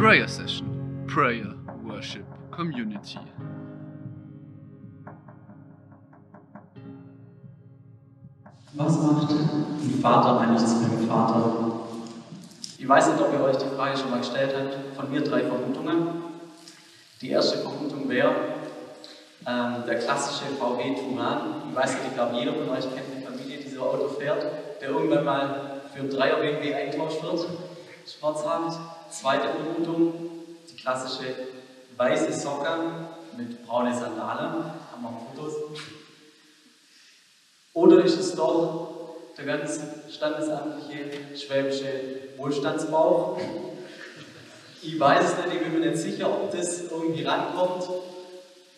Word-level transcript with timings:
Prayer 0.00 0.26
Session, 0.26 1.04
Prayer, 1.06 1.54
Worship, 1.84 2.24
Community. 2.50 3.18
Was 8.72 8.96
macht 8.96 9.30
ein 9.30 10.00
Vater 10.00 10.40
eigentlich 10.40 10.64
zu 10.66 10.76
einem 10.76 11.06
Vater? 11.06 11.80
Ich 12.78 12.88
weiß 12.88 13.08
nicht, 13.08 13.20
ob 13.20 13.30
ihr 13.34 13.44
euch 13.44 13.58
die 13.58 13.76
Frage 13.76 13.98
schon 13.98 14.10
mal 14.10 14.20
gestellt 14.20 14.54
habt. 14.58 14.96
Von 14.96 15.10
mir 15.10 15.20
drei 15.20 15.40
Vermutungen. 15.40 15.98
Die 17.20 17.28
erste 17.28 17.58
Vermutung 17.58 18.08
wäre 18.08 18.34
ähm, 19.46 19.84
der 19.86 19.98
klassische 19.98 20.46
VW 20.54 20.94
Touran. 20.94 21.40
Ich 21.68 21.76
weiß 21.76 21.92
nicht, 21.96 22.06
ich 22.08 22.14
glaube, 22.14 22.36
jeder 22.36 22.54
von 22.54 22.70
euch 22.70 22.84
kennt 22.94 23.14
eine 23.14 23.26
Familie, 23.26 23.58
die 23.58 23.68
so 23.68 23.82
Auto 23.82 24.08
fährt, 24.08 24.46
der 24.80 24.88
irgendwann 24.88 25.26
mal 25.26 25.82
für 25.92 26.00
einen 26.00 26.08
Dreier 26.08 26.36
BMW 26.36 26.72
eingetauscht 26.72 27.22
wird. 27.22 27.46
Schwarzhand. 28.18 28.74
Zweite 29.10 29.48
Vermutung, 29.48 30.30
die 30.70 30.76
klassische 30.76 31.34
weiße 31.96 32.32
Socke 32.32 33.08
mit 33.36 33.66
braune 33.66 33.94
Sandalen. 33.94 34.64
Haben 34.64 35.02
wir 35.02 35.26
Fotos. 35.34 35.54
Oder 37.72 38.04
ist 38.04 38.18
es 38.18 38.34
doch 38.34 39.16
der 39.36 39.44
ganz 39.44 39.80
standesamtliche 40.10 41.36
schwäbische 41.36 42.30
Wohlstandsbauch? 42.36 43.38
Ich 44.82 44.98
weiß 44.98 45.24
es 45.24 45.44
nicht, 45.44 45.56
ich 45.56 45.62
bin 45.62 45.78
mir 45.78 45.90
nicht 45.90 46.02
sicher, 46.02 46.28
ob 46.28 46.50
das 46.50 46.90
irgendwie 46.90 47.22
rankommt. 47.22 47.88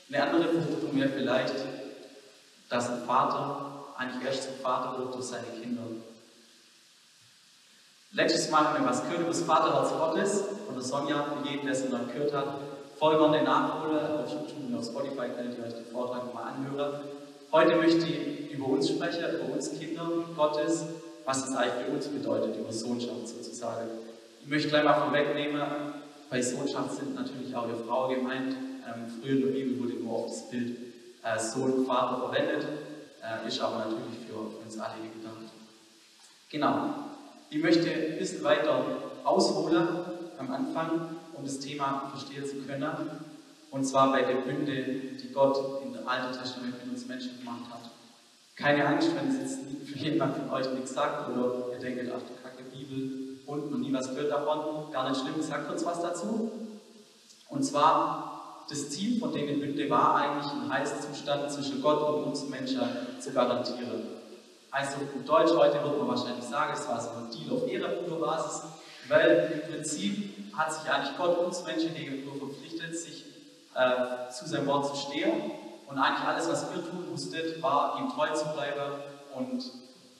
Eine 0.08 0.24
andere 0.24 0.48
Vermutung 0.48 0.98
wäre 0.98 1.08
vielleicht, 1.08 1.54
dass 2.68 2.90
ein 2.90 3.04
Vater 3.06 3.86
eigentlich 3.96 4.24
erst 4.24 4.44
zum 4.44 4.54
Vater 4.56 4.98
wird 4.98 5.14
durch 5.14 5.24
seine 5.24 5.46
Kinder. 5.60 5.82
Letztes 8.14 8.50
Mal 8.50 8.64
haben 8.64 8.84
wir 8.84 8.90
was 8.90 9.02
gehört 9.04 9.20
über 9.20 9.28
das 9.28 9.40
Vaterherz 9.40 9.90
Gottes 9.90 10.44
von 10.66 10.74
der 10.74 10.84
Sonja, 10.84 11.24
für 11.24 11.48
jeden, 11.48 11.64
der 11.64 11.72
es 11.72 11.88
noch 11.88 12.06
gehört 12.12 12.34
hat. 12.34 12.58
Voll 12.98 13.18
gerne 13.18 13.42
nachholen, 13.42 13.98
auf 14.22 14.30
und 14.30 14.84
Spotify 14.84 15.28
könnt 15.34 15.56
ihr 15.56 15.64
euch 15.64 15.72
den 15.72 15.86
Vortrag 15.86 16.34
mal 16.34 16.42
anhören. 16.42 17.00
Heute 17.52 17.76
möchte 17.76 18.04
ich 18.06 18.50
über 18.52 18.66
uns 18.66 18.90
sprechen, 18.90 19.24
über 19.34 19.54
uns 19.54 19.70
Kinder 19.78 20.06
Gottes, 20.36 20.84
was 21.24 21.48
es 21.48 21.56
eigentlich 21.56 21.86
für 21.86 21.92
uns 21.92 22.08
bedeutet, 22.08 22.54
über 22.58 22.70
Sohnschaft 22.70 23.28
sozusagen. 23.28 23.88
Ich 24.42 24.46
möchte 24.48 24.68
gleich 24.68 24.84
mal 24.84 25.00
vorwegnehmen, 25.00 25.62
bei 26.28 26.42
Sohnschaft 26.42 26.92
sind 26.92 27.14
natürlich 27.14 27.56
auch 27.56 27.66
die 27.66 27.82
Frau 27.88 28.08
gemeint. 28.08 28.54
Ähm, 28.86 29.06
früher 29.22 29.36
in 29.36 29.40
der 29.40 29.52
Bibel 29.52 29.82
wurde 29.82 30.04
nur 30.04 30.24
oft 30.24 30.34
das 30.34 30.50
Bild 30.50 30.76
äh, 31.24 31.38
Sohn, 31.38 31.86
Vater 31.86 32.18
verwendet, 32.18 32.66
äh, 33.22 33.48
ist 33.48 33.58
aber 33.58 33.86
natürlich 33.86 34.18
für 34.28 34.36
uns 34.62 34.78
alle 34.78 34.96
gedacht. 34.96 35.50
Genau. 36.50 37.01
Ich 37.54 37.62
möchte 37.62 37.90
ein 37.90 38.16
bisschen 38.16 38.42
weiter 38.44 38.82
ausholen 39.24 39.86
am 40.38 40.50
Anfang, 40.50 41.16
um 41.34 41.44
das 41.44 41.58
Thema 41.58 42.08
verstehen 42.10 42.46
zu 42.46 42.66
können. 42.66 42.90
Und 43.70 43.84
zwar 43.84 44.10
bei 44.10 44.22
der 44.22 44.36
Bünde, 44.36 44.82
die 45.22 45.32
Gott 45.34 45.82
im 45.84 46.08
Alten 46.08 46.32
Testament 46.32 46.82
mit 46.82 46.94
uns 46.94 47.06
Menschen 47.06 47.38
gemacht 47.40 47.64
hat. 47.70 47.90
Keine 48.56 48.86
Angst, 48.86 49.10
wenn 49.14 49.28
es 49.28 49.36
jetzt 49.36 49.86
für 49.86 49.98
jemand 49.98 50.34
von 50.34 50.48
euch 50.48 50.72
nichts 50.72 50.94
sagt 50.94 51.28
oder 51.28 51.74
ihr 51.74 51.78
denkt, 51.78 52.10
ach 52.16 52.22
du 52.22 52.42
Kacke, 52.42 52.62
Bibel 52.74 53.38
und 53.44 53.70
noch 53.70 53.78
nie 53.78 53.92
was 53.92 54.08
gehört 54.08 54.32
davon. 54.32 54.90
Gar 54.90 55.10
nicht 55.10 55.20
schlimm, 55.20 55.34
ich 55.38 55.44
sage 55.44 55.64
kurz 55.66 55.84
was 55.84 56.00
dazu. 56.00 56.52
Und 57.50 57.62
zwar, 57.62 58.64
das 58.70 58.88
Ziel 58.88 59.20
von 59.20 59.30
der 59.30 59.40
Bünde 59.40 59.90
war 59.90 60.16
eigentlich, 60.16 60.50
einen 60.50 60.72
Heilszustand 60.72 61.50
zwischen 61.50 61.82
Gott 61.82 62.00
und 62.00 62.24
uns 62.30 62.48
Menschen 62.48 62.80
zu 63.20 63.30
garantieren. 63.30 64.21
Also 64.72 64.96
in 65.14 65.26
Deutsch 65.26 65.50
heute 65.50 65.84
wird 65.84 65.98
man 65.98 66.08
wahrscheinlich 66.08 66.46
sagen, 66.46 66.72
es 66.72 66.88
war 66.88 66.98
so 66.98 67.10
ein 67.10 67.30
Deal 67.30 67.54
auf 67.54 67.68
Ehrenbruderbasis, 67.68 68.62
weil 69.06 69.62
im 69.66 69.70
Prinzip 69.70 70.56
hat 70.56 70.72
sich 70.72 70.90
eigentlich 70.90 71.14
Gott 71.18 71.38
uns 71.40 71.62
Menschen 71.64 71.94
gegenüber 71.94 72.46
verpflichtet, 72.46 72.96
sich 72.96 73.26
äh, 73.74 74.30
zu 74.30 74.48
seinem 74.48 74.66
Wort 74.66 74.86
zu 74.86 74.96
stehen 74.96 75.52
und 75.86 75.98
eigentlich 75.98 76.26
alles, 76.26 76.48
was 76.48 76.62
ihr 76.74 76.90
tun 76.90 77.10
musstet, 77.10 77.62
war 77.62 77.98
ihm 78.00 78.08
treu 78.08 78.32
zu 78.32 78.46
bleiben 78.46 79.02
und 79.34 79.62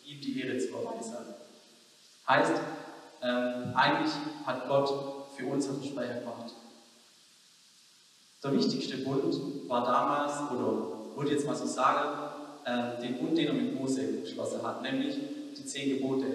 ihm 0.04 0.20
die 0.20 0.42
Ehre 0.42 0.58
zu 0.58 0.68
erweisen. 0.76 1.16
Heißt, 2.28 2.52
ähm, 3.22 3.72
eigentlich 3.74 4.12
hat 4.44 4.68
Gott 4.68 4.92
für 5.34 5.46
uns 5.46 5.66
ein 5.66 5.76
Versprechen 5.80 6.20
gemacht. 6.20 6.52
Der 8.44 8.52
wichtigste 8.52 8.98
Bund 8.98 9.34
war 9.68 9.82
damals, 9.82 10.50
oder 10.50 11.16
würde 11.16 11.30
jetzt 11.30 11.46
mal 11.46 11.56
so 11.56 11.64
sagen, 11.64 12.31
äh, 12.64 13.00
den 13.00 13.18
Bund, 13.18 13.36
den 13.36 13.46
er 13.48 13.54
mit 13.54 13.78
Mose 13.78 14.20
geschlossen 14.22 14.62
hat, 14.62 14.82
nämlich 14.82 15.18
die 15.56 15.64
zehn 15.64 15.98
Gebote. 15.98 16.26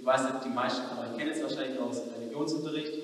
Ich 0.00 0.06
weiß 0.06 0.22
nicht, 0.24 0.44
die 0.44 0.48
meisten 0.48 0.82
von 0.88 0.98
euch 0.98 1.16
kennen 1.16 1.32
es 1.32 1.42
wahrscheinlich 1.42 1.78
aus 1.80 2.04
dem 2.04 2.14
Religionsunterricht, 2.14 2.94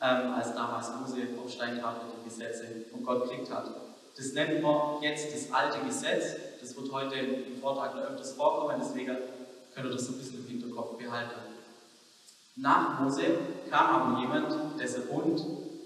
ähm, 0.00 0.32
als 0.32 0.54
damals 0.54 0.88
Mose 1.00 1.28
auf 1.42 1.50
Steintafeln 1.50 2.06
die 2.18 2.28
Gesetze 2.28 2.64
von 2.90 3.04
Gott 3.04 3.24
gekriegt 3.24 3.50
hat. 3.50 3.70
Das 4.16 4.32
nennen 4.32 4.62
wir 4.62 4.98
jetzt 5.02 5.32
das 5.32 5.52
alte 5.52 5.78
Gesetz. 5.86 6.36
Das 6.60 6.76
wird 6.76 6.90
heute 6.92 7.14
im 7.16 7.60
Vortrag 7.60 7.94
noch 7.94 8.02
öfters 8.02 8.32
vorkommen, 8.32 8.80
deswegen 8.80 9.16
könnt 9.74 9.86
ihr 9.86 9.92
das 9.92 10.06
so 10.06 10.12
ein 10.12 10.18
bisschen 10.18 10.44
im 10.44 10.46
Hinterkopf 10.46 10.98
behalten. 10.98 11.38
Nach 12.56 13.00
Mose 13.00 13.22
kam 13.70 13.86
aber 13.86 14.20
jemand, 14.20 14.80
dessen 14.80 15.06
Bund 15.06 15.40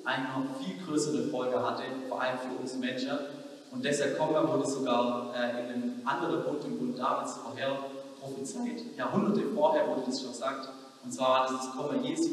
eine 0.04 0.26
viel 0.58 0.82
größere 0.84 1.28
Folge 1.28 1.62
hatte, 1.62 1.82
vor 2.08 2.22
allem 2.22 2.38
für 2.38 2.60
uns 2.60 2.76
Menschen, 2.76 3.18
und 3.72 3.84
deshalb 3.84 4.18
kommen 4.18 4.46
wurde 4.46 4.68
sogar 4.68 5.34
äh, 5.34 5.50
in 5.50 5.72
einem 5.72 6.02
anderen 6.04 6.44
Bund, 6.44 6.64
im 6.64 6.78
Bund 6.78 6.98
Davids 6.98 7.38
vorher 7.42 7.78
prophezeit. 8.20 8.96
Jahrhunderte 8.96 9.48
vorher 9.54 9.88
wurde 9.88 10.02
das 10.06 10.20
schon 10.20 10.30
gesagt. 10.30 10.68
Und 11.02 11.12
zwar 11.12 11.30
war 11.30 11.42
das 11.42 11.52
das 11.52 11.72
Kommen 11.72 12.04
Jesu. 12.04 12.30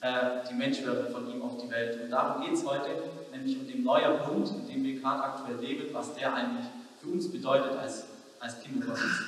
Äh, 0.00 0.46
die 0.48 0.54
Menschen 0.54 0.86
werden 0.86 1.12
von 1.12 1.28
ihm 1.28 1.42
auf 1.42 1.58
die 1.58 1.68
Welt. 1.70 2.00
Und 2.02 2.10
darum 2.10 2.42
geht 2.42 2.54
es 2.54 2.64
heute, 2.64 2.88
nämlich 3.32 3.58
um 3.58 3.66
den 3.66 3.82
neuen 3.82 4.18
Bund, 4.26 4.48
in 4.48 4.66
dem 4.68 4.84
wir 4.84 5.00
gerade 5.00 5.22
aktuell 5.22 5.58
leben, 5.58 5.92
was 5.92 6.14
der 6.14 6.32
eigentlich 6.32 6.66
für 7.00 7.08
uns 7.08 7.30
bedeutet 7.30 7.76
als, 7.76 8.04
als 8.38 8.60
Kinder 8.60 8.86
Gottes. 8.86 9.22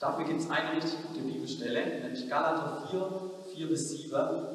Dafür 0.00 0.24
gibt 0.24 0.40
es 0.40 0.50
eine 0.50 0.76
richtig 0.76 0.96
gute 1.06 1.20
Bibelstelle, 1.20 2.00
nämlich 2.00 2.28
Galater 2.28 2.88
4, 2.90 3.54
4 3.54 3.68
bis 3.68 3.90
7. 3.90 4.14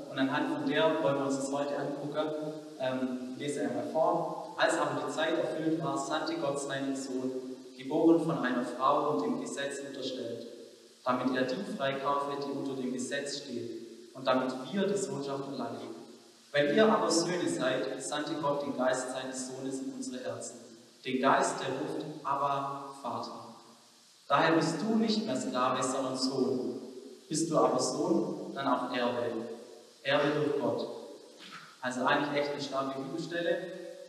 Und 0.10 0.20
anhand 0.20 0.58
von 0.58 0.70
der 0.70 1.04
wollen 1.04 1.20
wir 1.20 1.26
uns 1.26 1.38
das 1.38 1.52
heute 1.52 1.78
angucken. 1.78 2.65
Ähm, 2.80 3.36
lese 3.38 3.62
einmal 3.62 3.88
vor. 3.92 4.56
Als 4.58 4.78
aber 4.78 5.02
die 5.06 5.12
Zeit 5.14 5.38
erfüllt 5.38 5.84
war, 5.84 5.98
sandte 5.98 6.36
Gott 6.36 6.60
seinen 6.60 6.96
Sohn, 6.96 7.32
geboren 7.78 8.20
von 8.20 8.40
einer 8.40 8.64
Frau 8.64 9.12
und 9.12 9.24
dem 9.24 9.42
Gesetz 9.42 9.80
unterstellt, 9.88 10.48
damit 11.04 11.36
er 11.36 11.44
die 11.44 11.78
freikaufe, 11.78 12.38
die 12.46 12.58
unter 12.58 12.82
dem 12.82 12.94
Gesetz 12.94 13.40
steht, 13.40 13.72
und 14.14 14.26
damit 14.26 14.54
wir 14.72 14.88
die 14.88 14.98
Sohnschaft 14.98 15.44
erlangen. 15.52 15.96
Weil 16.52 16.76
ihr 16.76 16.90
aber 16.90 17.12
Söhne 17.12 17.50
seid, 17.50 18.02
sandte 18.02 18.34
Gott 18.42 18.62
den 18.62 18.78
Geist 18.78 19.12
seines 19.12 19.48
Sohnes 19.50 19.82
in 19.82 19.94
unsere 19.94 20.24
Herzen. 20.24 20.60
Den 21.04 21.22
Geist, 21.22 21.56
der 21.60 21.68
ruft, 21.68 22.06
aber 22.24 22.96
Vater. 23.02 23.56
Daher 24.28 24.54
bist 24.56 24.78
du 24.82 24.96
nicht 24.96 25.26
mehr 25.26 25.36
Sklave, 25.36 25.84
sondern 25.84 26.18
Sohn. 26.18 26.82
Bist 27.28 27.52
du 27.52 27.58
aber 27.58 27.80
Sohn, 27.80 28.54
dann 28.56 28.68
auch 28.68 28.96
Erbe. 28.96 29.32
Erbe 30.02 30.28
durch 30.30 30.62
Gott. 30.62 31.05
Also 31.86 32.04
eigentlich 32.04 32.42
echt 32.42 32.52
eine 32.52 32.62
starke 32.64 33.00
Bibelstelle. 33.00 33.58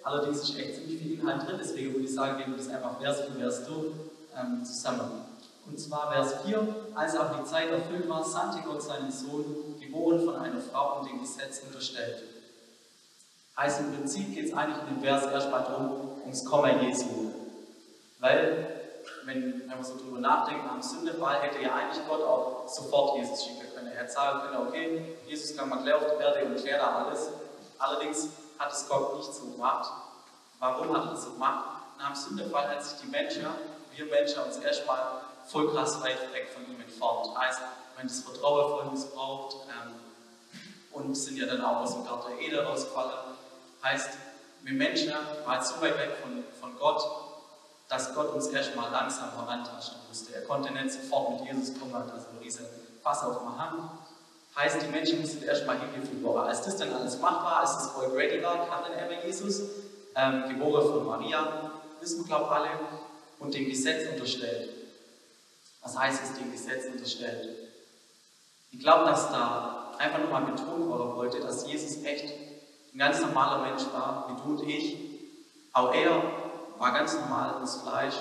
Allerdings 0.03 0.39
ist 0.39 0.59
echt 0.59 0.77
ziemlich 0.77 0.99
viel 0.99 1.21
Inhalt 1.21 1.47
drin, 1.47 1.59
deswegen 1.61 1.93
würde 1.93 2.07
ich 2.07 2.15
sagen, 2.15 2.39
wir 2.39 2.57
das 2.57 2.71
einfach 2.71 2.99
Vers 2.99 3.21
für 3.21 3.33
Vers 3.33 3.67
durch 3.67 3.93
ähm, 4.35 4.65
zusammen. 4.65 5.27
Und 5.67 5.79
zwar 5.79 6.11
Vers 6.11 6.37
4, 6.47 6.75
als 6.95 7.17
auch 7.19 7.37
die 7.37 7.45
Zeit 7.45 7.69
erfüllt 7.69 8.09
war, 8.09 8.25
sandte 8.25 8.63
Gott 8.63 8.83
seinen 8.83 9.11
Sohn, 9.13 9.79
geboren 9.79 10.25
von 10.25 10.37
einer 10.37 10.59
Frau 10.59 11.01
und 11.01 11.11
dem 11.11 11.21
Gesetz 11.21 11.65
unterstellt. 11.67 12.23
Also 13.55 13.81
im 13.81 13.93
Prinzip 13.93 14.35
geht 14.35 14.47
es 14.47 14.55
eigentlich 14.55 14.79
in 14.89 14.95
dem 14.95 15.03
Vers 15.03 15.27
erstmal 15.27 15.65
darum, 15.65 16.23
ums 16.23 16.47
Kommen 16.47 16.81
Jesu. 16.83 17.31
Weil, 18.21 18.69
wenn, 19.27 19.61
wenn 19.61 19.69
man 19.69 19.85
so 19.85 19.99
drüber 19.99 20.21
nachdenkt, 20.21 20.65
am 20.67 20.81
Sündefall 20.81 21.43
hätte 21.43 21.63
ja 21.63 21.75
eigentlich 21.75 22.03
Gott 22.09 22.23
auch 22.23 22.67
sofort 22.69 23.19
Jesus 23.19 23.45
schicken 23.45 23.67
können. 23.75 23.89
Er 23.89 24.05
hätte 24.05 24.13
sagen 24.13 24.41
können, 24.47 24.67
okay, 24.67 25.17
Jesus 25.27 25.55
kann 25.55 25.69
mal 25.69 25.83
gleich 25.83 25.95
auf 25.95 26.17
die 26.17 26.23
Erde 26.23 26.47
und 26.47 26.57
klärt 26.57 26.81
da 26.81 27.05
alles. 27.05 27.29
Allerdings 27.79 28.29
hat 28.59 28.73
es 28.73 28.89
Gott 28.89 29.17
nicht 29.17 29.33
so 29.33 29.47
gemacht. 29.47 29.91
Warum 30.59 30.97
hat 30.97 31.07
er 31.07 31.11
das 31.13 31.25
so 31.25 31.33
gemacht? 31.33 31.65
Nach 31.99 32.13
dem 32.13 32.17
Sündefall 32.17 32.69
hat 32.69 32.85
sich 32.85 32.99
die 33.01 33.09
Menschen, 33.09 33.47
wir 33.95 34.07
Menschen, 34.07 34.43
uns 34.43 34.57
erstmal 34.59 35.23
voll 35.47 35.73
krass 35.73 36.01
weit 36.03 36.33
weg 36.33 36.49
von 36.53 36.65
ihm 36.67 36.81
entfernt. 36.81 37.37
Heißt, 37.39 37.61
wenn 37.97 38.09
das 38.09 38.21
Vertrauen 38.21 38.79
voll 38.79 38.91
missbraucht 38.91 39.57
ähm, 39.69 39.95
und 40.93 41.15
sind 41.15 41.39
ja 41.39 41.47
dann 41.47 41.63
auch 41.63 41.83
aus 41.83 41.95
dem 41.95 42.05
Garten 42.05 42.39
Ede 42.39 42.65
rausgefallen. 42.65 43.13
Heißt, 43.83 44.11
wir 44.63 44.73
Menschen 44.73 45.13
waren 45.45 45.65
so 45.65 45.81
weit 45.81 45.97
weg 45.99 46.17
von, 46.23 46.45
von 46.61 46.79
Gott, 46.79 47.03
dass 47.89 48.15
Gott 48.15 48.31
uns 48.35 48.49
erstmal 48.49 48.91
langsam 48.91 49.31
herantasten 49.33 49.99
musste. 50.09 50.35
Er 50.35 50.43
konnte 50.43 50.73
nicht 50.73 50.91
sofort 50.93 51.41
mit 51.41 51.53
Jesus 51.53 51.79
kommen, 51.79 51.95
hat 51.95 52.13
also 52.13 52.27
ein 52.31 52.39
riesen 52.39 52.67
Fass 53.03 53.23
aufmachen. 53.23 53.91
Heißt, 54.57 54.81
die 54.81 54.87
Menschen 54.87 55.21
mussten 55.21 55.45
erstmal 55.45 55.79
hingeführt 55.79 56.25
werden. 56.25 56.39
Als 56.39 56.63
das 56.63 56.77
dann 56.77 56.93
alles 56.93 57.21
machbar, 57.21 57.61
als 57.61 57.75
das 57.75 57.91
Volk 57.91 58.15
ready 58.15 58.43
war, 58.43 58.67
kam 58.67 58.85
dann 58.85 58.95
einmal 58.95 59.25
Jesus, 59.25 59.61
ähm, 60.15 60.49
geboren 60.49 60.87
von 60.87 61.07
Maria, 61.07 61.71
wissen 62.01 62.25
glaube 62.25 62.51
alle, 62.51 62.71
und 63.39 63.55
dem 63.55 63.67
Gesetz 63.67 64.09
unterstellt. 64.11 64.71
Was 65.83 65.99
heißt 65.99 66.23
es, 66.25 66.39
dem 66.39 66.51
Gesetz 66.51 66.87
unterstellt? 66.87 67.51
Ich 68.71 68.81
glaube, 68.81 69.05
dass 69.05 69.31
da 69.31 69.93
einfach 69.99 70.19
nochmal 70.21 70.53
betonen 70.53 70.89
wollte, 70.89 71.41
dass 71.41 71.67
Jesus 71.67 72.03
echt 72.05 72.33
ein 72.93 72.99
ganz 72.99 73.21
normaler 73.21 73.63
Mensch 73.63 73.85
war, 73.93 74.27
wie 74.29 74.43
du 74.43 74.63
und 74.63 74.69
ich. 74.69 74.97
Auch 75.75 75.93
er 75.93 76.23
war 76.79 76.93
ganz 76.93 77.15
normal 77.15 77.57
das 77.61 77.83
Fleisch, 77.83 78.15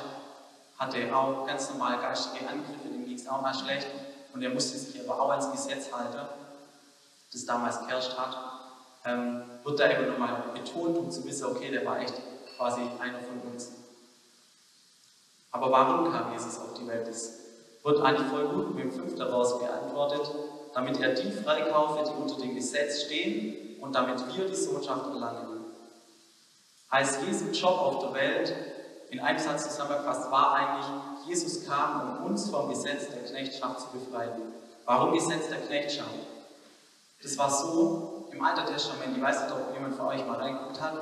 hatte 0.77 1.15
auch 1.15 1.47
ganz 1.47 1.69
normal 1.69 1.99
geistige 1.99 2.47
Angriffe, 2.47 2.89
dem 2.89 3.05
ging 3.05 3.15
es 3.15 3.27
auch 3.27 3.41
mal 3.41 3.53
schlecht. 3.53 3.87
Und 4.35 4.41
er 4.43 4.49
musste 4.49 4.77
sich 4.77 4.99
aber 5.01 5.21
auch 5.21 5.29
ans 5.29 5.49
Gesetz 5.49 5.91
halten, 5.93 6.19
das 7.31 7.45
damals 7.45 7.79
geherrscht 7.79 8.17
hat. 8.17 8.37
Ähm, 9.05 9.43
wird 9.63 9.79
da 9.79 9.89
eben 9.89 10.11
nochmal 10.11 10.43
betont, 10.53 10.97
um 10.97 11.09
zu 11.09 11.23
wissen, 11.25 11.45
okay, 11.45 11.71
der 11.71 11.85
war 11.85 12.01
echt 12.01 12.15
quasi 12.57 12.81
einer 12.99 13.19
von 13.19 13.51
uns. 13.51 13.71
Aber 15.51 15.71
warum 15.71 16.11
kam 16.11 16.33
Jesus 16.33 16.59
auf 16.59 16.73
die 16.73 16.85
Welt? 16.85 17.07
Das 17.07 17.31
wird 17.81 18.01
eigentlich 18.01 18.27
voll 18.27 18.47
gut 18.49 18.75
mit 18.75 18.83
dem 18.83 18.91
fünften 18.91 19.19
daraus 19.19 19.57
beantwortet, 19.57 20.29
damit 20.73 20.99
er 20.99 21.13
die 21.13 21.31
freikaufe, 21.31 22.03
die 22.03 22.21
unter 22.21 22.35
dem 22.41 22.55
Gesetz 22.55 23.03
stehen 23.03 23.79
und 23.79 23.95
damit 23.95 24.17
wir 24.35 24.47
die 24.47 24.55
Sohnschaft 24.55 25.05
erlangen. 25.05 25.63
Heißt, 26.91 27.21
Jesu 27.25 27.45
Job 27.51 27.79
auf 27.79 27.99
der 27.99 28.13
Welt, 28.13 28.53
in 29.11 29.21
einem 29.21 29.39
Satz 29.39 29.69
zusammengefasst, 29.69 30.29
war 30.29 30.53
eigentlich, 30.55 31.14
Jesus 31.25 31.65
kam, 31.65 32.19
um 32.19 32.25
uns 32.31 32.49
vom 32.49 32.69
Gesetz 32.69 33.09
der 33.09 33.23
Knechtschaft 33.23 33.81
zu 33.81 33.87
befreien. 33.97 34.41
Warum 34.85 35.13
Gesetz 35.13 35.49
der 35.49 35.61
Knechtschaft? 35.61 36.09
Das 37.21 37.37
war 37.37 37.49
so 37.49 38.27
im 38.31 38.43
Alten 38.43 38.65
Testament, 38.71 39.17
ich 39.17 39.23
weiß 39.23 39.43
nicht, 39.43 39.51
ob 39.51 39.73
jemand 39.73 39.95
von 39.95 40.07
euch 40.07 40.25
mal 40.27 40.37
reinguckt 40.37 40.79
hat, 40.79 40.93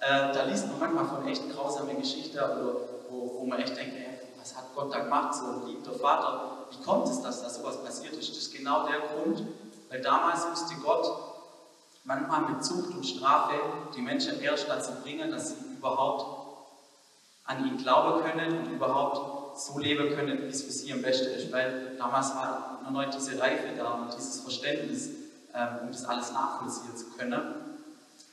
äh, 0.00 0.32
da 0.32 0.42
liest 0.44 0.68
man 0.68 0.78
manchmal 0.78 1.06
von 1.06 1.26
echt 1.26 1.42
grausamen 1.50 1.98
Geschichten, 1.98 2.36
oder 2.36 2.76
wo, 3.08 3.38
wo 3.40 3.46
man 3.46 3.58
echt 3.58 3.76
denkt, 3.76 3.96
ey, 3.96 4.18
was 4.38 4.56
hat 4.56 4.64
Gott 4.74 4.94
da 4.94 5.00
gemacht, 5.00 5.34
so 5.34 5.46
ein 5.46 5.66
liebter 5.66 5.94
Vater, 5.94 6.66
wie 6.70 6.84
kommt 6.84 7.08
es, 7.08 7.22
dass 7.22 7.42
da 7.42 7.48
sowas 7.48 7.82
passiert 7.82 8.12
ist? 8.14 8.30
Das 8.30 8.36
ist 8.36 8.54
genau 8.54 8.86
der 8.86 9.00
Grund, 9.00 9.42
weil 9.88 10.00
damals 10.02 10.48
musste 10.48 10.74
Gott 10.76 11.10
manchmal 12.04 12.42
mit 12.42 12.64
Zucht 12.64 12.94
und 12.94 13.04
Strafe 13.04 13.54
die 13.96 14.02
Menschen 14.02 14.40
erst 14.40 14.68
dazu 14.68 14.92
bringen, 15.02 15.30
dass 15.30 15.48
sie 15.48 15.56
überhaupt 15.76 16.46
an 17.44 17.66
ihn 17.66 17.78
glauben 17.78 18.22
können 18.22 18.58
und 18.58 18.72
überhaupt 18.72 19.35
so 19.56 19.78
leben 19.78 20.14
können, 20.14 20.42
wie 20.42 20.48
es 20.48 20.62
für 20.62 20.70
sie 20.70 20.92
am 20.92 21.02
besten 21.02 21.32
ist. 21.34 21.52
Weil 21.52 21.96
damals 21.96 22.34
war 22.34 22.80
noch 22.90 23.00
nicht 23.00 23.14
diese 23.14 23.40
Reife 23.40 23.68
da 23.76 23.92
und 23.94 24.14
dieses 24.16 24.40
Verständnis, 24.40 25.08
ähm, 25.54 25.68
um 25.82 25.88
das 25.88 26.04
alles 26.04 26.32
nachvollziehen 26.32 26.96
zu 26.96 27.06
können, 27.16 27.40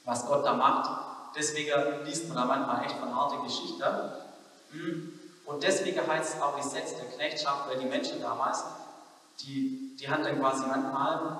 was 0.05 0.25
Gott 0.25 0.45
da 0.45 0.53
macht. 0.53 1.35
Deswegen 1.35 2.05
liest 2.05 2.27
man 2.27 2.37
da 2.37 2.45
manchmal 2.45 2.85
echt 2.85 2.97
von 2.97 3.15
harten 3.15 3.43
Geschichten. 3.43 3.83
Hm. 4.71 5.19
Und 5.45 5.63
deswegen 5.63 6.05
heißt 6.07 6.35
es 6.35 6.41
auch 6.41 6.55
Gesetz 6.55 6.95
der 6.95 7.05
Knechtschaft, 7.05 7.69
weil 7.69 7.79
die 7.79 7.85
Menschen 7.85 8.21
damals, 8.21 8.63
die, 9.41 9.95
die 9.99 10.07
haben 10.07 10.23
dann 10.23 10.39
quasi 10.39 10.65
manchmal 10.65 11.37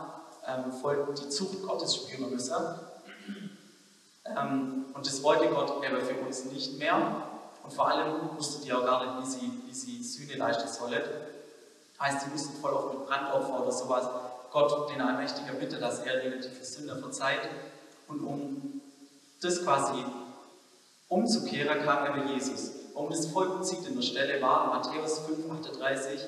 ähm, 0.48 0.72
voll 0.72 1.08
die 1.18 1.30
Zucht 1.30 1.62
Gottes 1.64 1.96
spüren 1.96 2.32
müssen. 2.32 2.56
Ähm, 4.26 4.86
und 4.94 5.06
das 5.06 5.22
wollte 5.24 5.48
Gott 5.48 5.70
aber 5.70 6.02
für 6.02 6.16
uns 6.16 6.46
nicht 6.46 6.78
mehr. 6.80 7.28
Und 7.64 7.74
vor 7.74 7.88
allem 7.88 8.38
wussten 8.38 8.64
die 8.64 8.74
auch 8.74 8.86
gar 8.86 9.22
nicht, 9.22 9.26
wie 9.26 9.32
sie, 9.32 9.62
wie 9.66 9.74
sie 9.74 10.04
Sühne 10.04 10.38
leisten 10.38 10.68
sollen. 10.68 11.02
Heißt, 12.00 12.22
sie 12.22 12.30
mussten 12.30 12.62
voll 12.62 12.74
oft 12.74 12.94
mit 12.94 13.08
Brandopfer 13.08 13.62
oder 13.62 13.72
sowas 13.72 14.08
Gott, 14.52 14.90
den 14.92 15.02
Allmächtiger, 15.02 15.54
bitte, 15.54 15.80
dass 15.80 16.00
er 16.00 16.24
ihnen 16.24 16.42
die 16.42 16.66
Sünder 16.66 16.98
verzeiht. 16.98 17.42
Und 18.08 18.24
um 18.24 18.82
das 19.42 19.64
quasi 19.64 20.06
umzukehren, 21.08 21.84
kam 21.84 22.00
aber 22.00 22.26
Jesus. 22.26 22.72
Um 22.94 23.10
das 23.10 23.26
Volk 23.28 23.66
sieht 23.66 23.86
in 23.88 23.96
der 23.96 24.04
Stelle 24.04 24.42
war 24.42 24.68
Matthäus 24.68 25.20
5, 25.20 25.50
38, 25.50 26.22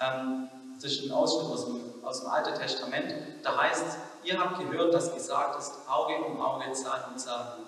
ähm, 0.00 0.48
das 0.80 0.92
ist 0.92 1.04
ein 1.04 1.12
Ausschnitt 1.12 1.50
aus 1.50 1.66
dem, 1.66 1.80
aus 2.04 2.20
dem 2.20 2.30
Alten 2.30 2.54
Testament, 2.54 3.14
da 3.42 3.56
heißt 3.60 3.98
ihr 4.24 4.38
habt 4.38 4.58
gehört, 4.58 4.94
dass 4.94 5.12
gesagt 5.12 5.58
ist, 5.58 5.72
Auge 5.88 6.14
um 6.24 6.40
Auge, 6.40 6.72
Zahn 6.72 7.12
um 7.12 7.18
Zahn. 7.18 7.66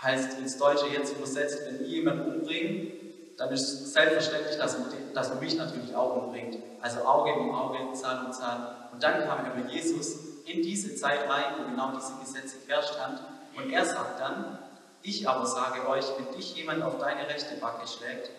Heißt 0.00 0.38
ins 0.38 0.56
Deutsche 0.58 0.86
jetzt 0.86 1.16
übersetzt, 1.16 1.66
wenn 1.66 1.80
ihr 1.80 1.88
jemanden 1.88 2.34
umbringt, 2.34 2.92
dann 3.36 3.50
ist 3.50 3.62
es 3.62 3.92
selbstverständlich, 3.92 4.56
dass 4.56 4.78
man, 4.78 4.88
dass 5.14 5.28
man 5.30 5.40
mich 5.40 5.56
natürlich 5.56 5.94
auch 5.94 6.24
umbringt. 6.24 6.58
Also 6.80 7.00
Auge 7.00 7.32
um 7.32 7.54
Auge, 7.54 7.92
Zahn 7.94 8.26
um 8.26 8.32
Zahn. 8.32 8.66
Und 8.92 9.02
dann 9.02 9.24
kam 9.26 9.38
aber 9.38 9.68
Jesus 9.70 10.16
in 10.44 10.62
diese 10.62 10.94
Zeit 10.96 11.28
rein, 11.28 11.54
wo 11.58 11.70
genau 11.70 11.92
diese 11.96 12.14
Gesetze 12.20 12.56
haben. 13.00 13.18
Und 13.56 13.70
er 13.72 13.84
sagt 13.84 14.20
dann, 14.20 14.58
ich 15.02 15.28
aber 15.28 15.46
sage 15.46 15.88
euch, 15.88 16.04
wenn 16.16 16.36
dich 16.36 16.56
jemand 16.56 16.82
auf 16.82 16.98
deine 16.98 17.28
rechte 17.28 17.56
Backe 17.56 17.86
schlägt, 17.86 18.30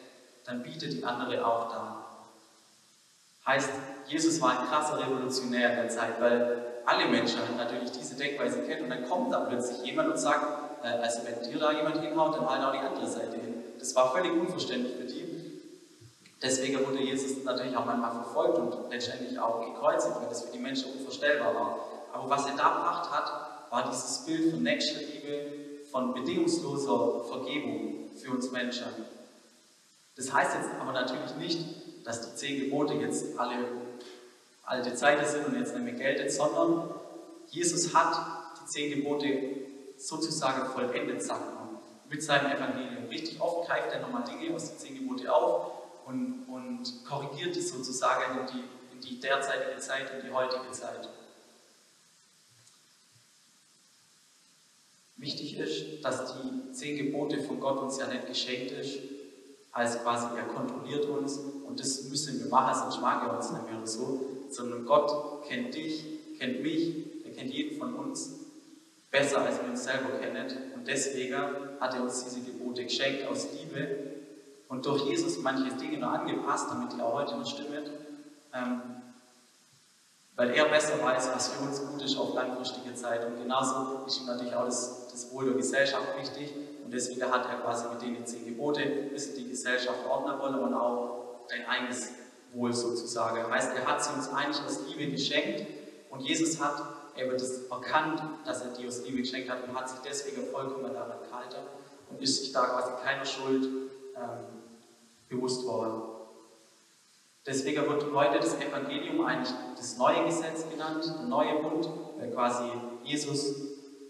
dann 0.45 0.63
biete 0.63 0.88
die 0.88 1.03
andere 1.03 1.45
auch 1.45 1.69
da. 1.69 2.05
Heißt, 3.45 3.69
Jesus 4.07 4.41
war 4.41 4.59
ein 4.59 4.67
krasser 4.67 5.00
Revolutionär 5.00 5.71
in 5.71 5.75
der 5.77 5.89
Zeit, 5.89 6.19
weil 6.19 6.81
alle 6.85 7.05
Menschen 7.07 7.39
natürlich 7.57 7.91
diese 7.91 8.15
Denkweise 8.15 8.63
kennen 8.63 8.83
und 8.83 8.89
dann 8.89 9.07
kommt 9.07 9.31
da 9.33 9.41
plötzlich 9.41 9.83
jemand 9.83 10.09
und 10.09 10.17
sagt, 10.17 10.69
also 10.81 11.19
wenn 11.25 11.49
dir 11.49 11.59
da 11.59 11.71
jemand 11.71 12.01
hinhaut, 12.01 12.35
dann 12.35 12.49
halt 12.49 12.63
auch 12.63 12.71
die 12.71 12.79
andere 12.79 13.07
Seite 13.07 13.37
hin. 13.37 13.63
Das 13.77 13.95
war 13.95 14.11
völlig 14.11 14.31
unverständlich 14.31 14.95
für 14.95 15.03
die. 15.03 15.19
Deswegen 16.41 16.85
wurde 16.85 16.99
Jesus 16.99 17.43
natürlich 17.43 17.75
auch 17.75 17.85
manchmal 17.85 18.11
verfolgt 18.11 18.57
und 18.57 18.89
letztendlich 18.89 19.37
auch 19.39 19.59
gekreuzigt, 19.59 20.15
weil 20.19 20.29
das 20.29 20.43
für 20.43 20.51
die 20.53 20.59
Menschen 20.59 20.93
unvorstellbar 20.93 21.53
war. 21.53 21.79
Aber 22.13 22.29
was 22.29 22.45
er 22.45 22.55
da 22.55 22.69
gebracht 22.69 23.11
hat, 23.11 23.71
war 23.71 23.89
dieses 23.89 24.25
Bild 24.25 24.51
von 24.51 24.63
Nächstenliebe, 24.63 25.85
von 25.91 26.13
bedingungsloser 26.13 27.25
Vergebung 27.25 28.09
für 28.15 28.31
uns 28.31 28.51
Menschen. 28.51 28.85
Das 30.15 30.33
heißt 30.33 30.55
jetzt 30.55 30.69
aber 30.79 30.93
natürlich 30.93 31.35
nicht, 31.37 31.65
dass 32.05 32.21
die 32.21 32.35
zehn 32.35 32.59
Gebote 32.61 32.93
jetzt 32.93 33.37
alle 33.37 33.55
alte 34.63 34.93
Zeiten 34.93 35.25
sind 35.25 35.47
und 35.47 35.59
jetzt 35.59 35.73
nicht 35.73 35.83
mehr 35.83 35.93
gelten, 35.93 36.29
sondern 36.29 36.89
Jesus 37.47 37.93
hat 37.93 38.17
die 38.61 38.65
zehn 38.67 38.95
Gebote 38.95 39.27
sozusagen 40.00 40.72
vollendet, 40.72 41.22
sagt 41.22 41.54
man, 41.54 41.78
mit 42.10 42.24
seinem 42.24 42.51
Evangelium. 42.51 43.06
Richtig 43.10 43.40
oft 43.42 43.68
greift 43.68 43.92
er 43.92 44.01
nochmal 44.01 44.24
Dinge 44.24 44.56
aus 44.56 44.69
den 44.69 44.78
zehn 44.78 44.98
Gebote 44.98 45.34
auf 45.34 45.72
und, 46.06 46.46
und 46.48 47.06
korrigiert 47.06 47.56
die 47.56 47.62
sozusagen 47.62 48.40
in 48.40 48.48
die, 48.48 48.96
in 48.96 49.01
die 49.01 49.19
derzeitige 49.19 49.80
Zeit, 49.80 50.10
in 50.12 50.25
die 50.25 50.34
heutige 50.34 50.72
Zeit. 50.72 51.10
Wichtig 55.18 55.57
ist, 55.57 56.04
dass 56.04 56.34
die 56.34 56.72
zehn 56.72 56.98
Gebote 56.98 57.44
von 57.44 57.60
Gott 57.60 57.80
uns 57.80 58.00
ja 58.00 58.07
nicht 58.07 58.25
geschenkt 58.25 58.72
ist, 58.72 59.00
heißt 59.75 60.01
quasi, 60.01 60.28
er 60.38 60.46
kontrolliert 60.46 61.06
uns 61.06 61.38
und 61.38 61.78
das 61.80 62.04
müssen 62.04 62.40
wir 62.40 62.48
machen, 62.48 62.80
sonst 62.80 63.01
mag 63.01 63.24
er 63.24 63.36
uns 63.36 63.51
nicht 63.51 63.66
mehr 63.66 63.78
oder 63.78 63.88
so, 63.88 64.22
sondern 64.50 64.86
Gott 64.86 65.46
kennt 65.46 65.75
dich, 65.75 66.06
kennt 66.39 66.63
mich, 66.63 67.25
er 67.25 67.34
kennt 67.34 67.53
jeden 67.53 67.77
von 67.77 67.94
uns 67.96 68.38
besser, 69.12 69.42
als 69.42 69.62
wir 69.62 69.70
uns 69.70 69.84
selber 69.84 70.10
kennen 70.20 70.74
und 70.75 70.88
deswegen 70.88 71.36
hat 71.80 71.94
er 71.94 72.04
uns 72.04 72.24
diese 72.24 72.42
Gebote 72.42 72.84
geschenkt 72.84 73.28
aus 73.28 73.48
Liebe 73.54 74.10
und 74.68 74.86
durch 74.86 75.04
Jesus 75.04 75.39
manche 75.39 75.74
Dinge 75.75 75.98
noch 75.98 76.12
angepasst, 76.12 76.68
damit 76.70 76.94
die 76.94 77.01
auch 77.01 77.13
heute 77.13 77.36
noch 77.36 77.48
stimmen. 77.48 77.84
Ähm, 78.54 78.82
weil 80.36 80.51
er 80.51 80.66
besser 80.70 81.04
weiß, 81.04 81.32
was 81.34 81.50
für 81.50 81.66
uns 81.66 81.86
gut 81.86 82.01
ist 82.01 82.18
auf 82.18 82.34
langfristige 82.34 82.94
Zeit. 82.94 83.25
Und 83.25 83.42
genauso 83.42 84.06
ist 84.08 84.22
ihm 84.22 84.28
natürlich 84.28 84.56
auch 84.56 84.63
das, 84.63 85.10
das 85.12 85.34
Wohl 85.34 85.46
der 85.46 85.56
Gesellschaft 85.56 86.08
wichtig. 86.18 86.54
Und 86.86 86.94
deswegen 86.94 87.30
hat 87.30 87.46
er 87.50 87.60
quasi 87.60 87.89
mit 87.89 88.01
denen 88.01 88.25
zehn 88.25 88.46
Gebote 88.46 88.82
bisschen 89.12 89.36
die 89.36 89.50
Gesellschaft 89.50 90.00
ordnen 90.10 90.39
wollen 90.39 90.56
und 90.56 90.74
auch 90.74 91.46
dein 91.50 91.66
eigenes 91.66 92.13
Wohl 92.54 92.72
sozusagen. 92.72 93.51
Heißt, 93.51 93.75
er 93.75 93.86
hat 93.86 94.01
sie 94.01 94.13
uns 94.13 94.30
eigentlich 94.30 94.66
aus 94.66 94.80
Liebe 94.88 95.12
geschenkt 95.12 95.68
und 96.10 96.22
Jesus 96.22 96.62
hat 96.62 96.82
eben 97.19 97.31
das 97.31 97.67
erkannt, 97.67 98.21
dass 98.45 98.61
er 98.61 98.73
die 98.73 98.88
aus 98.88 99.03
Liebe 99.05 99.17
geschenkt 99.19 99.49
hat 99.49 99.63
und 99.67 99.75
hat 99.75 99.89
sich 99.89 99.99
deswegen 99.99 100.47
vollkommen 100.47 100.93
daran 100.93 101.19
gehalten 101.23 101.67
und 102.09 102.21
ist 102.21 102.39
sich 102.39 102.51
da 102.51 102.65
quasi 102.65 102.91
keiner 103.03 103.25
Schuld 103.25 103.65
ähm, 104.15 104.45
bewusst 105.27 105.65
worden. 105.65 106.01
Deswegen 107.45 107.88
wird 107.88 108.05
heute 108.13 108.39
das 108.39 108.55
Evangelium 108.59 109.25
eigentlich 109.25 109.55
das 109.77 109.97
neue 109.97 110.25
Gesetz 110.25 110.69
genannt, 110.69 111.05
der 111.05 111.27
neue 111.27 111.61
Bund, 111.61 111.89
weil 112.19 112.31
quasi 112.31 112.69
Jesus 113.03 113.55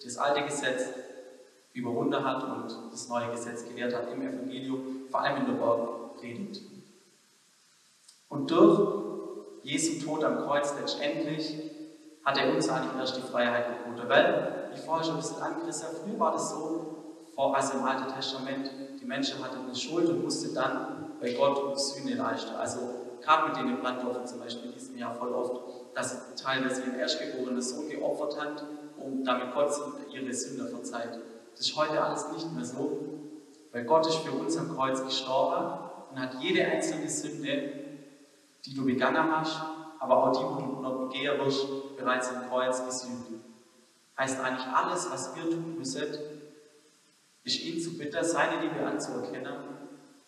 das 0.04 0.18
alte 0.18 0.44
Gesetz 0.44 0.90
überwunden 1.74 2.24
hat 2.24 2.44
und 2.44 2.92
das 2.92 3.08
neue 3.08 3.32
Gesetz 3.32 3.68
gelehrt 3.68 3.96
hat 3.96 4.12
im 4.12 4.22
Evangelium, 4.22 5.08
vor 5.10 5.22
allem 5.22 5.38
in 5.38 5.46
der 5.46 5.54
Bergpredigt. 5.54 6.62
Und 8.30 8.52
durch 8.52 9.10
Jesu 9.64 10.04
Tod 10.04 10.24
am 10.24 10.46
Kreuz 10.46 10.74
letztendlich 10.80 11.69
hat 12.26 12.38
er 12.38 12.54
uns 12.54 12.70
eigentlich 12.70 13.00
erst 13.00 13.18
die 13.18 13.22
Freiheit 13.22 13.66
geboten. 13.68 14.08
Weil, 14.08 14.70
wie 14.74 14.80
vorher 14.80 15.04
schon 15.04 15.16
ein 15.16 15.22
bisschen 15.22 15.42
angerissen, 15.42 15.88
früher 16.04 16.20
war 16.20 16.34
das 16.34 16.50
so, 16.52 16.96
also 17.38 17.78
im 17.78 17.86
Alten 17.86 18.14
Testament, 18.14 18.70
die 19.02 19.06
Menschen 19.06 19.44
hatten 19.44 19.64
eine 19.64 19.76
Schuld 19.76 20.10
und 20.10 20.24
mussten 20.24 20.54
dann 20.54 21.14
bei 21.22 21.34
Gott 21.34 21.80
Sühne 21.80 22.16
leisten. 22.16 22.56
Also 22.56 22.80
gerade 23.22 23.48
mit 23.48 23.58
den 23.58 23.80
Brandopfern 23.82 24.28
zum 24.28 24.40
Beispiel, 24.40 24.72
lesen 24.72 24.96
wir 24.96 25.02
ja 25.02 25.14
voll 25.14 25.34
oft, 25.34 25.62
dass 25.96 26.36
teilweise 26.36 26.82
ihren 26.82 27.00
erstgeborenen 27.00 27.62
Sohn 27.62 27.90
geopfert 27.90 28.40
hat, 28.40 28.64
um 28.98 29.24
damit 29.24 29.54
Gott 29.54 29.72
ihre 30.12 30.34
Sünder 30.34 30.68
verzeiht. 30.68 31.20
Das 31.52 31.62
ist 31.62 31.76
heute 31.76 32.02
alles 32.02 32.32
nicht 32.32 32.54
mehr 32.54 32.66
so, 32.66 33.00
weil 33.72 33.84
Gott 33.86 34.08
ist 34.08 34.18
für 34.18 34.32
uns 34.32 34.58
am 34.58 34.76
Kreuz 34.76 35.04
gestorben 35.04 35.90
und 36.12 36.20
hat 36.20 36.36
jede 36.42 36.66
einzelne 36.66 37.10
Sünde, 37.10 37.74
die 38.66 38.74
du 38.74 38.86
begangen 38.86 39.36
hast, 39.36 39.62
aber 40.00 40.24
auch 40.24 40.32
die, 40.32 40.70
begehen 41.10 41.38
wirst, 41.40 41.98
bereits 41.98 42.30
am 42.30 42.50
Kreuz 42.50 42.86
gesühnt. 42.86 43.44
Heißt 44.18 44.40
eigentlich, 44.40 44.68
alles, 44.68 45.10
was 45.12 45.36
wir 45.36 45.44
tun 45.50 45.78
müssen, 45.78 46.18
ist 47.44 47.60
ihn 47.62 47.82
zu 47.82 47.98
bitten, 47.98 48.24
seine 48.24 48.62
Liebe 48.62 48.86
anzuerkennen. 48.86 49.56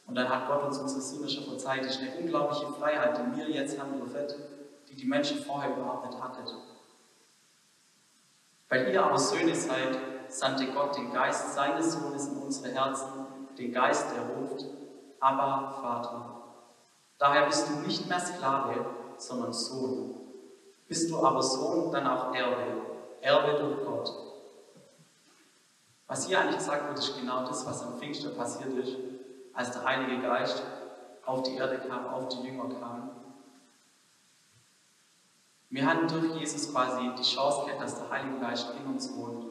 Und 0.07 0.15
dann 0.15 0.27
hat 0.27 0.47
Gott 0.47 0.63
uns 0.63 0.77
unsere 0.77 1.01
Sünden 1.01 1.29
schon 1.29 1.45
verzeiht. 1.45 1.85
Das 1.85 1.95
ist 1.95 2.01
eine 2.01 2.15
unglaubliche 2.15 2.67
Freiheit, 2.73 3.17
die 3.17 3.37
wir 3.37 3.49
jetzt 3.49 3.79
haben 3.79 3.97
dürfen, 3.97 4.27
die 4.89 4.95
die 4.95 5.05
Menschen 5.05 5.39
vorher 5.43 5.71
überhaupt 5.71 6.07
nicht 6.07 6.21
hatten. 6.21 6.41
Weil 8.69 8.91
ihr 8.91 9.03
aber 9.03 9.19
Söhne 9.19 9.55
seid, 9.55 9.97
sandte 10.29 10.67
Gott 10.67 10.97
den 10.97 11.11
Geist 11.11 11.53
seines 11.53 11.93
Sohnes 11.93 12.27
in 12.27 12.37
unsere 12.37 12.73
Herzen, 12.73 13.27
den 13.57 13.73
Geist, 13.73 14.07
der 14.15 14.23
ruft, 14.35 14.65
aber 15.19 15.75
Vater. 15.81 16.41
Daher 17.17 17.45
bist 17.45 17.69
du 17.69 17.73
nicht 17.85 18.07
mehr 18.07 18.19
Sklave, 18.19 18.85
sondern 19.21 19.53
Sohn. 19.53 20.15
Bist 20.87 21.09
du 21.09 21.23
aber 21.23 21.41
Sohn, 21.41 21.91
dann 21.91 22.07
auch 22.07 22.33
Erbe, 22.33 22.81
Erbe 23.21 23.59
durch 23.59 23.85
Gott. 23.85 24.13
Was 26.07 26.27
hier 26.27 26.39
eigentlich 26.39 26.57
gesagt 26.57 26.87
wird, 26.87 26.99
ist 26.99 27.17
genau 27.17 27.45
das, 27.45 27.65
was 27.65 27.83
am 27.83 27.97
Pfingsten 27.97 28.35
passiert 28.35 28.73
ist, 28.73 28.97
als 29.53 29.71
der 29.71 29.85
Heilige 29.85 30.21
Geist 30.21 30.61
auf 31.25 31.43
die 31.43 31.55
Erde 31.55 31.79
kam, 31.87 32.07
auf 32.07 32.27
die 32.27 32.41
Jünger 32.41 32.67
kam. 32.79 33.11
Wir 35.69 35.85
hatten 35.85 36.07
durch 36.09 36.35
Jesus 36.35 36.73
quasi 36.73 37.09
die 37.17 37.23
Chance 37.23 37.65
gehabt, 37.65 37.81
dass 37.81 37.95
der 37.95 38.09
Heilige 38.09 38.39
Geist 38.39 38.67
in 38.77 38.91
uns 38.91 39.15
wohnt. 39.15 39.45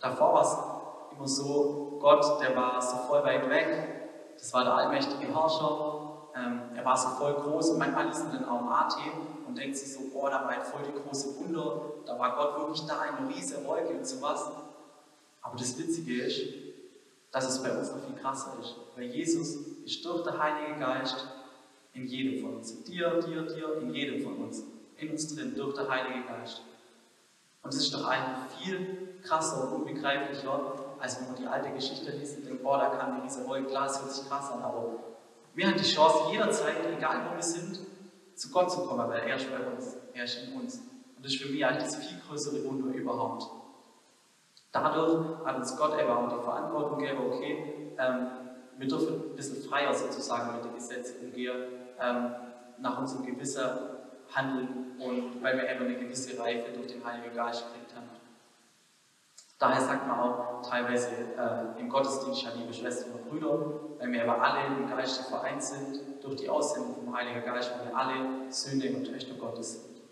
Davor 0.00 0.32
war 0.32 0.42
es 0.42 1.14
immer 1.14 1.28
so, 1.28 1.98
Gott, 2.00 2.40
der 2.40 2.56
war 2.56 2.80
so 2.80 2.96
voll 3.08 3.22
weit 3.24 3.50
weg. 3.50 4.34
Das 4.38 4.54
war 4.54 4.64
der 4.64 4.74
allmächtige 4.74 5.26
Herrscher. 5.34 5.97
Ähm, 6.38 6.60
er 6.76 6.84
war 6.84 6.96
so 6.96 7.08
voll 7.08 7.34
groß 7.34 7.70
und 7.70 7.78
manchmal 7.78 8.06
liest 8.06 8.24
man 8.24 8.34
dann 8.34 8.48
auch 8.48 8.62
Martin 8.62 9.12
und 9.46 9.58
denkt 9.58 9.76
sich 9.76 9.92
so, 9.92 10.00
boah, 10.12 10.30
da 10.30 10.42
war 10.42 10.56
halt 10.56 10.64
voll 10.64 10.82
die 10.86 10.92
große 10.92 11.38
Wunder. 11.40 11.80
Da 12.06 12.18
war 12.18 12.36
Gott 12.36 12.58
wirklich 12.60 12.86
da, 12.86 13.00
eine 13.00 13.28
riesige 13.28 13.64
Wolke 13.66 13.94
und 13.94 14.06
sowas. 14.06 14.50
Aber 15.42 15.56
das 15.56 15.78
Witzige 15.78 16.22
ist, 16.22 16.54
dass 17.32 17.48
es 17.48 17.62
bei 17.62 17.76
uns 17.76 17.90
noch 17.90 18.04
viel 18.04 18.14
krasser 18.14 18.56
ist. 18.60 18.74
Weil 18.94 19.06
Jesus 19.06 19.56
ist 19.84 20.04
durch 20.04 20.22
den 20.22 20.38
Heiligen 20.38 20.78
Geist 20.78 21.26
in 21.94 22.06
jedem 22.06 22.42
von 22.42 22.56
uns. 22.58 22.84
Dir, 22.84 23.20
dir, 23.20 23.42
dir, 23.42 23.78
in 23.80 23.92
jedem 23.92 24.22
von 24.22 24.36
uns. 24.36 24.62
In 24.96 25.10
uns 25.10 25.34
drin, 25.34 25.54
durch 25.56 25.74
den 25.74 25.88
Heiligen 25.88 26.26
Geist. 26.26 26.62
Und 27.62 27.74
es 27.74 27.80
ist 27.80 27.94
doch 27.94 28.06
eigentlich 28.06 28.58
viel 28.58 29.08
krasser 29.22 29.64
und 29.64 29.80
unbegreiflicher, 29.80 30.74
als 31.00 31.20
wenn 31.20 31.26
man 31.28 31.36
die 31.36 31.46
alte 31.46 31.70
Geschichte 31.70 32.10
liest 32.12 32.38
und 32.38 32.46
denkt, 32.46 32.62
boah, 32.62 32.78
da 32.78 32.90
kam 32.90 33.22
diese 33.22 33.46
Wolke, 33.46 33.68
klar, 33.68 33.86
es 33.86 34.00
hört 34.00 34.12
sich 34.12 34.28
krass 34.28 34.50
an, 34.52 34.62
aber 34.62 34.94
wir 35.58 35.66
haben 35.66 35.76
die 35.76 35.82
Chance, 35.82 36.30
jederzeit, 36.30 36.76
egal 36.96 37.28
wo 37.28 37.34
wir 37.34 37.42
sind, 37.42 37.80
zu 38.36 38.50
Gott 38.50 38.70
zu 38.70 38.86
kommen, 38.86 39.08
weil 39.08 39.28
er 39.28 39.34
ist 39.34 39.50
bei 39.50 39.58
uns, 39.58 39.96
er 40.14 40.22
ist 40.22 40.44
in 40.44 40.52
uns. 40.52 40.76
Und 41.16 41.24
das 41.24 41.32
ist 41.32 41.42
für 41.42 41.48
mich 41.48 41.66
eigentlich 41.66 41.82
das 41.82 41.96
viel 41.96 42.20
größere 42.28 42.64
Wunder 42.64 42.94
überhaupt. 42.94 43.44
Dadurch 44.70 45.44
hat 45.44 45.56
uns 45.56 45.76
Gott 45.76 45.98
eben 45.98 46.10
auch 46.10 46.28
die 46.28 46.44
Verantwortung 46.44 46.98
gegeben, 47.00 47.18
okay, 47.26 47.92
ähm, 47.98 48.26
wir 48.76 48.86
dürfen 48.86 49.30
ein 49.30 49.34
bisschen 49.34 49.68
freier 49.68 49.92
sozusagen 49.92 50.54
mit 50.54 50.64
den 50.64 50.74
Gesetzen 50.76 51.26
umgehen, 51.26 51.56
ähm, 52.00 52.34
nach 52.78 53.00
unserem 53.00 53.26
Gewissen 53.26 53.64
handeln 54.32 54.92
und 55.00 55.42
weil 55.42 55.56
wir 55.56 55.68
eben 55.68 55.86
eine 55.86 55.96
gewisse 55.96 56.38
Reife 56.38 56.70
durch 56.70 56.86
den 56.86 57.04
Heiligen 57.04 57.34
Geist 57.34 57.64
gekriegt 57.66 57.96
haben. 57.96 58.06
Daher 59.58 59.80
sagt 59.80 60.06
man 60.06 60.20
auch 60.20 60.62
teilweise 60.62 61.08
äh, 61.08 61.80
im 61.80 61.88
Gottesdienst 61.88 62.42
ja 62.42 62.50
liebe 62.56 62.72
Schwestern 62.72 63.12
und 63.14 63.28
Brüder, 63.28 63.58
weil 63.98 64.12
wir 64.12 64.22
aber 64.22 64.40
alle 64.40 64.66
im 64.66 64.88
Geiste 64.88 65.24
vereint 65.24 65.62
sind 65.62 66.22
durch 66.22 66.36
die 66.36 66.48
Aussendung 66.48 66.94
vom 66.94 67.16
Heiligen 67.16 67.44
Geist, 67.44 67.72
weil 67.76 67.88
wir 67.88 67.96
alle 67.96 68.52
Söhne 68.52 68.96
und 68.96 69.04
Töchter 69.04 69.34
Gottes 69.34 69.72
sind. 69.72 70.02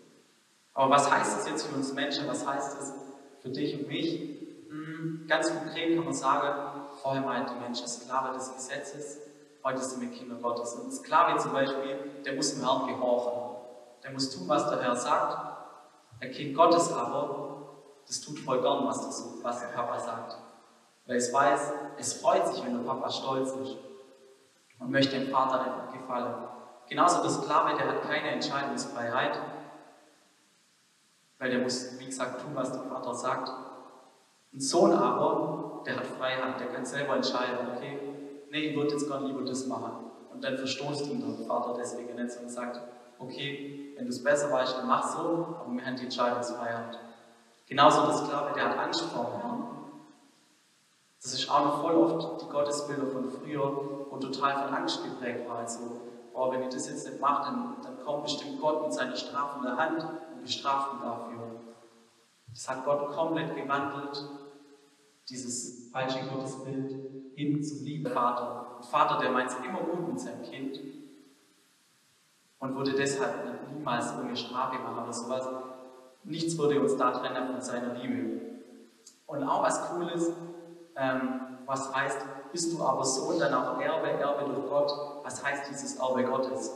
Aber 0.73 0.93
was 0.93 1.09
heißt 1.09 1.37
das 1.37 1.49
jetzt 1.49 1.67
für 1.67 1.75
uns 1.75 1.93
Menschen? 1.93 2.27
Was 2.27 2.45
heißt 2.45 2.77
das 2.77 2.93
für 3.39 3.49
dich 3.49 3.79
und 3.79 3.87
mich? 3.87 4.37
Hm, 4.69 5.25
ganz 5.29 5.49
konkret 5.49 5.95
kann 5.95 6.03
man 6.03 6.13
sagen, 6.13 6.81
vorher 7.01 7.25
war 7.25 7.45
die 7.45 7.59
Menschen 7.61 7.87
Sklave 7.87 8.33
des 8.33 8.53
Gesetzes, 8.53 9.19
heute 9.63 9.79
sind 9.79 10.01
wir 10.01 10.09
Kinder 10.09 10.35
Gottes. 10.35 10.73
Und 10.73 10.91
Sklave 10.91 11.39
zum 11.39 11.53
Beispiel, 11.53 12.21
der 12.25 12.33
muss 12.33 12.53
dem 12.53 12.65
Herrn 12.65 12.87
gehorchen. 12.87 13.55
Der 14.03 14.11
muss 14.11 14.29
tun, 14.29 14.47
was 14.49 14.69
der 14.69 14.81
Herr 14.81 14.95
sagt. 14.95 15.57
Ein 16.19 16.31
Kind 16.31 16.55
Gottes 16.55 16.91
aber, 16.91 17.46
das 18.07 18.21
tut 18.21 18.39
voll 18.39 18.61
gern, 18.61 18.85
was, 18.85 19.05
das, 19.05 19.35
was 19.41 19.59
der 19.59 19.67
Papa 19.67 19.99
sagt. 19.99 20.37
Weil 21.05 21.17
es 21.17 21.31
weiß, 21.31 21.73
es 21.97 22.13
freut 22.13 22.47
sich, 22.47 22.63
wenn 22.63 22.73
der 22.73 22.89
Papa 22.89 23.09
stolz 23.09 23.51
ist 23.51 23.77
und 24.79 24.91
möchte 24.91 25.19
dem 25.19 25.29
Vater 25.29 25.89
gefallen. 25.91 26.35
Genauso 26.87 27.21
der 27.21 27.29
Sklave, 27.31 27.77
der 27.77 27.87
hat 27.87 28.01
keine 28.03 28.29
Entscheidungsfreiheit, 28.29 29.39
weil 31.37 31.49
der 31.49 31.59
muss, 31.59 31.99
wie 31.99 32.05
gesagt, 32.05 32.41
tun, 32.41 32.51
was 32.55 32.71
der 32.71 32.83
Vater 32.83 33.13
sagt. 33.13 33.51
Ein 34.53 34.59
Sohn 34.59 34.93
aber, 34.93 35.83
der 35.85 35.97
hat 35.97 36.07
Freiheit, 36.07 36.59
der 36.59 36.67
kann 36.67 36.85
selber 36.85 37.15
entscheiden, 37.15 37.67
okay, 37.75 37.99
nee, 38.49 38.69
ich 38.69 38.75
würde 38.75 38.91
jetzt 38.91 39.09
gar 39.09 39.21
lieber 39.21 39.43
das 39.43 39.67
machen. 39.67 40.11
Und 40.31 40.43
dann 40.43 40.57
verstoßt 40.57 41.07
ihn 41.07 41.37
der 41.37 41.45
Vater 41.45 41.75
deswegen 41.77 42.15
nicht, 42.15 42.31
sondern 42.31 42.49
sagt, 42.49 42.81
okay, 43.19 43.93
wenn 43.97 44.05
du 44.05 44.11
es 44.11 44.23
besser 44.23 44.51
weißt, 44.51 44.77
dann 44.77 44.87
mach 44.87 45.07
so, 45.13 45.57
aber 45.59 45.71
wir 45.71 45.85
haben 45.85 45.95
die 45.95 46.05
Entscheidungsfreiheit. 46.05 46.99
Genauso 47.67 48.05
der 48.05 48.13
Sklave, 48.13 48.53
der 48.53 48.69
hat 48.69 48.77
Angst 48.79 49.01
vor 49.01 49.41
dem. 49.43 49.57
Das 51.21 51.33
ist 51.33 51.49
auch 51.49 51.65
noch 51.65 51.81
voll 51.81 51.95
oft 51.95 52.41
die 52.41 52.49
Gottesbilder 52.49 53.07
von 53.07 53.29
früher, 53.29 54.07
wo 54.09 54.17
total 54.17 54.63
von 54.63 54.73
Angst 54.73 55.03
geprägt 55.03 55.47
war. 55.49 55.57
Also, 55.59 56.01
boah, 56.31 56.51
wenn 56.51 56.63
ich 56.63 56.69
das 56.69 56.87
jetzt 56.87 57.05
nicht 57.05 57.19
mache, 57.19 57.51
dann, 57.51 57.75
dann 57.83 58.05
kommt 58.05 58.23
bestimmt 58.23 58.61
Gott 58.61 58.83
mit 58.83 58.93
seiner 58.93 59.15
strafenden 59.15 59.77
Hand 59.77 60.03
und 60.03 60.41
bestraft 60.41 60.93
ihn 60.93 61.01
dafür. 61.01 61.59
Das 62.49 62.69
hat 62.69 62.85
Gott 62.85 63.11
komplett 63.11 63.55
gewandelt, 63.55 64.25
dieses 65.29 65.91
falsche 65.91 66.25
Gottesbild, 66.27 66.95
hin 67.35 67.61
zum 67.61 67.83
lieben 67.83 68.09
Vater. 68.09 68.77
Ein 68.77 68.83
Vater, 68.83 69.19
der 69.19 69.31
meint 69.31 69.49
es 69.49 69.57
immer 69.57 69.79
gut 69.79 70.07
mit 70.07 70.19
seinem 70.19 70.43
Kind 70.43 70.79
und 72.59 72.75
würde 72.75 72.93
deshalb 72.93 73.69
niemals 73.73 74.07
irgendeine 74.11 74.37
Strafe 74.37 74.79
machen 74.79 75.03
oder 75.03 75.13
sowas. 75.13 75.47
Nichts 76.27 76.57
würde 76.57 76.81
uns 76.81 76.97
da 76.97 77.11
trennen 77.11 77.47
von 77.47 77.61
seiner 77.61 77.93
Liebe. 77.93 78.41
Und 79.27 79.43
auch 79.43 79.63
was 79.63 79.89
Cooles, 79.89 80.29
ähm, 80.97 81.59
was 81.65 81.95
heißt, 81.95 82.19
bist 82.51 82.73
du 82.73 82.83
aber 82.83 83.05
Sohn, 83.05 83.39
dann 83.39 83.53
auch 83.53 83.79
Erbe, 83.79 84.09
Erbe 84.09 84.51
durch 84.53 84.69
Gott. 84.69 84.91
Was 85.23 85.43
heißt 85.43 85.69
dieses 85.69 85.97
Erbe 85.97 86.25
Gottes? 86.25 86.73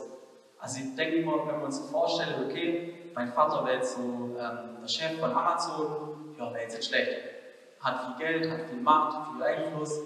Also 0.58 0.80
ich 0.80 0.96
denke 0.96 1.16
immer, 1.16 1.46
wenn 1.46 1.58
wir 1.58 1.66
uns 1.66 1.80
vorstellen, 1.90 2.46
okay, 2.48 3.10
mein 3.14 3.32
Vater 3.34 3.66
wäre 3.66 3.76
jetzt 3.76 3.94
so 3.96 4.00
ähm, 4.00 4.78
der 4.80 4.88
Chef 4.88 5.20
von 5.20 5.30
Amazon, 5.30 6.34
ja, 6.38 6.50
wäre 6.50 6.62
jetzt 6.62 6.76
nicht 6.76 6.88
schlecht. 6.88 7.10
Hat 7.80 8.06
viel 8.06 8.26
Geld, 8.26 8.50
hat 8.50 8.70
viel 8.70 8.80
Macht, 8.80 9.32
viel 9.32 9.42
Einfluss, 9.42 10.00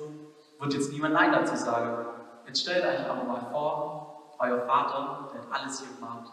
wird 0.59 0.75
jetzt 0.75 0.93
niemand 0.93 1.15
Nein 1.15 1.31
dazu 1.31 1.55
sagen. 1.55 2.05
Jetzt 2.47 2.63
stellt 2.63 2.85
euch 2.85 3.09
aber 3.09 3.23
mal 3.25 3.47
vor, 3.53 4.35
euer 4.41 4.63
Vater, 4.67 5.31
der 5.33 5.43
hat 5.43 5.49
alles 5.53 5.81
hier 5.81 5.95
gemacht. 5.95 6.33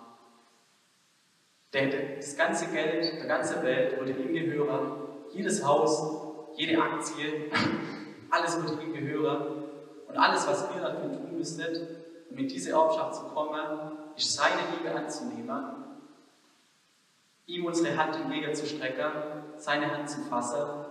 Der 1.74 1.82
hätte 1.84 2.18
das 2.18 2.38
ganze 2.38 2.68
Geld 2.68 3.20
der 3.20 3.26
ganzen 3.26 3.64
Welt 3.64 3.98
würde 3.98 4.12
ihm 4.12 4.34
gehören, 4.34 4.92
jedes 5.32 5.66
Haus, 5.66 6.22
jede 6.56 6.80
Aktie, 6.80 7.50
alles 8.30 8.62
würde 8.62 8.84
ihm 8.84 8.94
gehören. 8.94 9.64
Und 10.08 10.18
alles, 10.18 10.46
was 10.48 10.72
wir 10.74 10.82
dafür 10.82 11.12
tun 11.12 11.36
müssen, 11.36 11.66
um 12.30 12.38
in 12.38 12.48
diese 12.48 12.72
Erbschaft 12.72 13.16
zu 13.16 13.24
kommen, 13.24 13.60
ist 14.16 14.36
seine 14.36 14.62
Liebe 14.78 14.94
anzunehmen, 14.94 15.66
ihm 17.48 17.66
unsere 17.66 17.98
Hand 17.98 18.16
entgegenzustrecken, 18.16 19.12
seine 19.58 19.92
Hand 19.92 20.08
zu 20.08 20.22
fassen 20.22 20.86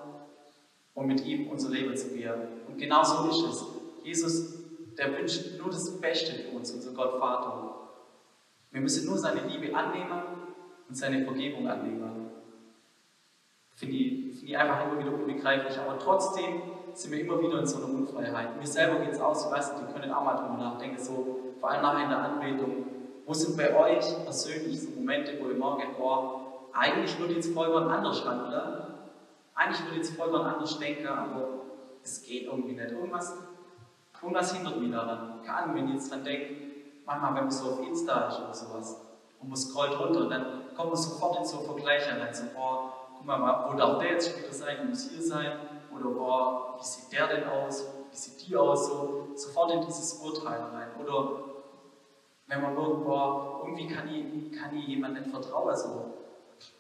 und 0.95 1.07
mit 1.07 1.25
ihm 1.25 1.49
unser 1.49 1.71
Leben 1.71 1.97
zu 1.97 2.09
gehen. 2.09 2.35
Und 2.67 2.79
genau 2.79 3.05
so 3.05 3.29
ist 3.29 3.55
es. 3.55 3.65
Jesus, 4.03 4.55
der 4.99 5.17
wünscht 5.17 5.59
nur 5.59 5.69
das 5.69 6.01
Beste 6.01 6.33
für 6.33 6.57
uns, 6.57 6.73
unser 6.73 6.93
Gott 6.93 7.21
Vater. 7.21 7.91
Wir 8.73 8.81
müssen 8.81 9.07
nur 9.07 9.19
seine 9.19 9.43
Liebe 9.47 9.75
annehmen 9.77 10.23
und 10.93 10.97
seine 10.97 11.25
Vergebung 11.25 11.67
annehmen. 11.67 12.31
Finde 13.75 13.97
ich, 13.97 14.37
find 14.37 14.51
ich 14.51 14.59
einfach 14.59 14.85
immer 14.85 14.99
wieder 14.99 15.15
unbegreiflich. 15.15 15.79
Aber 15.81 15.99
trotzdem 15.99 16.61
sind 16.93 17.13
wir 17.13 17.21
immer 17.21 17.41
wieder 17.41 17.61
in 17.61 17.67
so 17.67 17.79
einer 17.79 17.95
Unfreiheit. 17.95 18.59
Mir 18.61 18.67
selber 18.67 19.01
geht 19.01 19.15
es 19.15 19.21
aus, 19.21 19.47
ich 19.47 19.53
weiß 19.53 19.73
nicht, 19.73 19.89
die 19.89 19.93
können 19.95 20.13
auch 20.13 20.23
mal 20.23 20.35
drüber 20.35 20.59
nachdenken, 20.59 21.03
so, 21.03 21.55
vor 21.59 21.71
allem 21.71 21.81
nachher 21.81 22.05
in 22.05 22.11
der 22.11 22.19
Anbetung. 22.19 22.87
Wo 23.25 23.33
sind 23.33 23.57
bei 23.57 23.75
euch 23.75 24.23
persönlich 24.25 24.83
so 24.83 24.91
Momente, 24.91 25.39
wo 25.41 25.49
ihr 25.49 25.55
morgen, 25.55 25.83
boah, 25.97 26.69
eigentlich 26.75 27.19
würde 27.19 27.35
jetzt 27.35 27.55
voll 27.55 27.75
anders 27.75 28.27
handeln, 28.27 28.83
eigentlich 29.55 29.85
würde 29.87 29.97
jetzt 29.97 30.15
voll 30.15 30.37
anders 30.37 30.79
denken, 30.79 31.07
aber 31.07 31.49
es 32.03 32.23
geht 32.23 32.45
irgendwie 32.45 32.73
nicht. 32.73 32.91
Irgendwas, 32.91 33.35
irgendwas 34.21 34.55
hindert 34.55 34.79
mich 34.79 34.91
daran. 34.91 35.41
Keine 35.43 35.57
Ahnung, 35.57 35.77
wenn 35.77 35.89
ich 35.89 35.95
jetzt 35.95 36.13
dran 36.13 36.23
denke, 36.23 36.55
manchmal, 37.07 37.35
wenn 37.37 37.45
man 37.45 37.51
so 37.51 37.71
auf 37.71 37.81
Insta 37.81 38.29
ist 38.29 38.41
oder 38.41 38.53
sowas 38.53 39.12
und 39.43 39.49
man 39.49 39.57
scrollt 39.57 39.99
runter, 39.99 40.29
dann 40.29 40.75
kommt 40.77 40.91
man 40.91 40.97
sofort 40.97 41.39
in 41.39 41.45
so 41.45 41.59
Vergleiche 41.59 42.13
und 42.13 42.21
dann 42.21 42.33
so, 42.33 42.45
boah, 42.55 42.93
guck 43.17 43.27
mal, 43.27 43.67
wo 43.69 43.77
darf 43.77 43.99
der 43.99 44.13
jetzt 44.13 44.31
später 44.31 44.53
sein, 44.53 44.89
muss 44.89 45.11
hier 45.11 45.23
sein, 45.23 45.59
oder 45.95 46.11
boah, 46.11 46.77
wie 46.79 46.85
sieht 46.85 47.13
der 47.13 47.27
denn 47.27 47.49
aus, 47.49 47.87
wie 48.11 48.17
sieht 48.17 48.49
die 48.49 48.57
aus, 48.57 48.87
so 48.87 49.29
sofort 49.35 49.73
in 49.73 49.81
dieses 49.85 50.15
Urteil 50.23 50.61
rein. 50.61 50.89
Oder 51.03 51.41
Wenn 52.47 52.63
man 52.63 52.75
merkt, 52.75 53.05
boah, 53.05 53.63
irgendwie 53.65 53.89
kann 53.89 54.09
ich, 54.09 54.59
kann 54.59 54.77
ich 54.77 54.87
jemandem 54.87 55.25
nicht 55.25 55.33
vertrauen, 55.33 55.71
also 55.71 56.15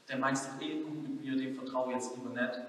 der 0.08 0.18
meint 0.18 0.36
es 0.36 0.48
eh 0.60 0.82
gut 0.82 1.02
mit 1.02 1.20
mir, 1.20 1.36
dem 1.36 1.54
vertraue 1.54 1.88
ich 1.88 1.94
jetzt 1.94 2.16
lieber 2.16 2.30
nicht. 2.30 2.60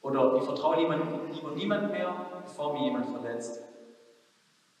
Oder 0.00 0.36
ich 0.36 0.44
vertraue 0.44 0.76
lieber, 0.76 0.96
lieber 1.32 1.50
niemand 1.52 1.90
mehr, 1.90 2.14
bevor 2.42 2.72
mir 2.74 2.84
jemand 2.84 3.06
verletzt. 3.06 3.62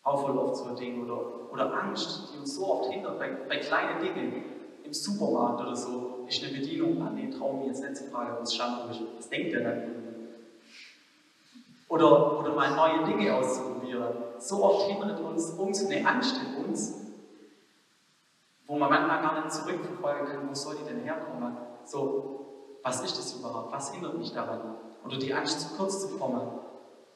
Auch 0.04 0.20
voll 0.20 0.38
oft 0.38 0.56
so 0.56 0.64
ein. 0.64 1.02
Oder, 1.02 1.50
oder 1.50 1.82
Angst, 1.82 2.28
die 2.32 2.38
uns 2.38 2.54
so 2.54 2.66
oft 2.66 2.92
hindert, 2.92 3.18
bei, 3.18 3.30
bei 3.48 3.56
kleinen 3.56 4.00
Dingen. 4.00 4.44
Im 4.84 4.92
Supermarkt 4.92 5.62
oder 5.62 5.74
so 5.74 6.26
ist 6.28 6.44
eine 6.44 6.52
Bedienung 6.52 7.00
an, 7.06 7.16
den 7.16 7.30
traue 7.30 7.56
mir 7.58 7.66
jetzt 7.68 7.82
nicht 7.82 7.96
zu 7.96 8.04
fragen, 8.04 8.36
was 8.38 8.54
Shampoo 8.54 8.90
ist. 8.90 9.00
Was 9.16 9.28
denkt 9.30 9.54
der 9.54 9.62
dann? 9.62 9.82
Oder, 11.88 12.40
oder 12.40 12.52
mal 12.54 12.74
neue 12.74 13.04
Dinge 13.06 13.34
auszuprobieren. 13.34 14.08
So 14.38 14.62
oft 14.62 14.90
hindert 14.90 15.20
uns, 15.20 15.50
uns 15.50 15.86
eine 15.86 16.06
Angst 16.06 16.36
in 16.36 16.64
uns, 16.64 16.94
wo 18.66 18.76
man 18.76 18.90
manchmal 18.90 19.22
gar 19.22 19.42
nicht 19.42 19.52
zurückverfolgen 19.52 20.26
kann, 20.26 20.48
wo 20.48 20.54
soll 20.54 20.76
die 20.76 20.84
denn 20.84 21.02
herkommen? 21.02 21.56
So, 21.84 22.78
was 22.82 23.02
ist 23.02 23.16
das 23.16 23.34
überhaupt? 23.34 23.72
Was 23.72 23.92
hindert 23.92 24.18
mich 24.18 24.32
daran? 24.32 24.76
Oder 25.04 25.18
die 25.18 25.32
Angst, 25.32 25.60
zu 25.60 25.76
kurz 25.76 26.00
zu 26.00 26.18
kommen. 26.18 26.42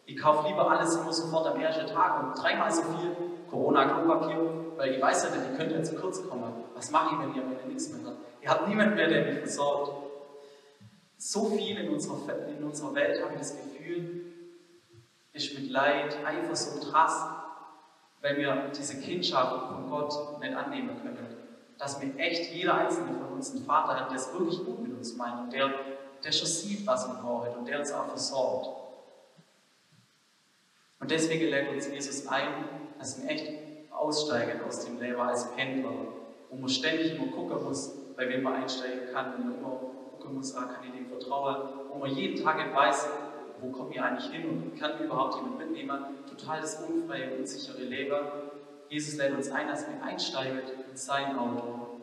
Ich 0.09 0.17
kaufe 0.17 0.49
lieber 0.49 0.71
alles 0.71 0.97
immer 0.97 1.13
sofort 1.13 1.47
am 1.49 1.61
ersten 1.61 1.87
Tag 1.87 2.23
und 2.23 2.43
dreimal 2.43 2.73
so 2.73 2.81
viel 2.81 3.15
Corona-Klopapier, 3.51 4.39
weil 4.79 4.95
ich 4.95 5.03
weiß 5.03 5.25
ja 5.25 5.37
nicht, 5.37 5.53
die 5.53 5.57
könnte 5.59 5.75
ja 5.75 5.83
zu 5.83 5.97
kurz 5.97 6.27
kommen. 6.27 6.51
Was 6.75 6.91
mache 6.91 7.15
ich, 7.15 7.21
wenn 7.21 7.35
ihr, 7.35 7.43
wenn 7.43 7.59
ihr 7.61 7.67
nichts 7.67 7.91
mehr 7.91 8.01
habt? 8.07 8.17
Ihr 8.41 8.49
habt 8.49 8.69
niemanden 8.69 8.95
mehr, 8.95 9.09
der 9.09 9.27
mich 9.27 9.41
versorgt. 9.41 9.93
So 11.19 11.51
viel 11.51 11.77
in 11.77 11.91
unserer, 11.91 12.49
in 12.49 12.65
unserer 12.65 12.95
Welt 12.95 13.23
habe 13.23 13.35
ich 13.35 13.39
das 13.41 13.55
Gefühl, 13.55 14.33
ist 15.35 15.59
mit 15.59 15.69
Leid, 15.69 16.17
Eifersucht, 16.25 16.91
Hass, 16.95 17.27
weil 18.23 18.39
wir 18.39 18.73
diese 18.75 18.99
Kindschaft 19.03 19.67
von 19.67 19.91
Gott 19.91 20.41
nicht 20.41 20.57
annehmen 20.57 21.03
können. 21.03 21.37
Dass 21.77 22.03
mir 22.03 22.17
echt 22.17 22.55
jeder 22.55 22.77
einzelne 22.77 23.13
von 23.13 23.35
uns 23.35 23.55
einen 23.55 23.67
Vater 23.67 24.01
hat, 24.01 24.11
der 24.11 24.17
es 24.17 24.33
wirklich 24.33 24.65
gut 24.65 24.81
mit 24.81 24.97
uns 24.97 25.15
meint 25.17 25.39
und 25.39 25.53
der, 25.53 25.71
der 26.25 26.33
schon 26.33 26.49
sieht, 26.49 26.87
was 26.87 27.07
wir 27.07 27.15
brauchen 27.17 27.59
und 27.59 27.69
der 27.69 27.81
uns 27.81 27.93
auch 27.93 28.07
versorgt. 28.07 28.88
Und 31.01 31.11
deswegen 31.11 31.47
lädt 31.49 31.71
uns 31.71 31.89
Jesus 31.89 32.27
ein, 32.27 32.49
dass 32.99 33.23
wir 33.23 33.31
echt 33.31 33.53
aussteigen 33.91 34.61
aus 34.67 34.85
dem 34.85 34.99
Leben 35.01 35.21
als 35.21 35.55
Pendler, 35.55 35.93
wo 36.51 36.57
man 36.57 36.69
ständig 36.69 37.15
immer 37.15 37.33
gucken 37.33 37.65
muss, 37.65 37.95
bei 38.17 38.29
wem 38.29 38.43
man 38.43 38.55
einsteigen 38.55 39.13
kann, 39.13 39.35
wo 39.37 39.45
man 39.45 39.59
immer 39.59 39.81
gucken 40.13 40.37
muss, 40.37 40.55
ah, 40.57 40.65
kann 40.65 40.85
ich 40.85 40.93
dem 40.93 41.07
vertrauen, 41.07 41.57
wo 41.91 41.99
man 41.99 42.11
jeden 42.11 42.43
Tag 42.43 42.59
weiß, 42.75 43.09
wo 43.61 43.71
komme 43.71 43.93
ich 43.93 44.01
eigentlich 44.01 44.31
hin 44.31 44.49
und 44.49 44.79
kann 44.79 44.99
überhaupt 45.03 45.37
jemand 45.37 45.59
mitnehmen? 45.59 45.99
Total 46.29 46.61
das 46.61 46.83
unfreie, 46.83 47.37
unsichere 47.37 47.83
Leben. 47.83 48.17
Jesus 48.89 49.17
lädt 49.19 49.35
uns 49.35 49.51
ein, 49.51 49.69
dass 49.69 49.87
wir 49.87 50.03
einsteigen 50.03 50.61
in 50.91 50.97
sein 50.97 51.37
Auto, 51.37 52.01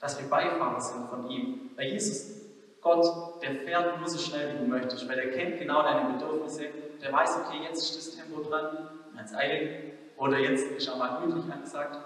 dass 0.00 0.20
wir 0.20 0.28
Beifahrer 0.28 0.80
sind 0.80 1.08
von 1.08 1.30
ihm. 1.30 1.70
Weil 1.76 1.88
Jesus, 1.92 2.40
Gott, 2.80 3.42
der 3.42 3.56
fährt 3.56 3.98
nur 3.98 4.08
so 4.08 4.18
schnell, 4.18 4.54
wie 4.54 4.58
du 4.58 4.64
möchtest, 4.64 5.08
weil 5.08 5.16
der 5.16 5.30
kennt 5.32 5.58
genau 5.58 5.82
deine 5.82 6.14
Bedürfnisse. 6.14 6.64
Der 7.06 7.14
weiß, 7.14 7.40
okay, 7.46 7.58
jetzt 7.62 7.82
ist 7.84 7.96
das 7.96 8.16
Tempo 8.16 8.42
dran, 8.42 8.88
jetzt 9.16 9.32
eilig, 9.32 9.92
oder 10.16 10.38
jetzt 10.38 10.72
ist 10.72 10.88
er 10.88 10.96
mal 10.96 11.20
gemütlich 11.20 11.52
angesagt. 11.52 12.00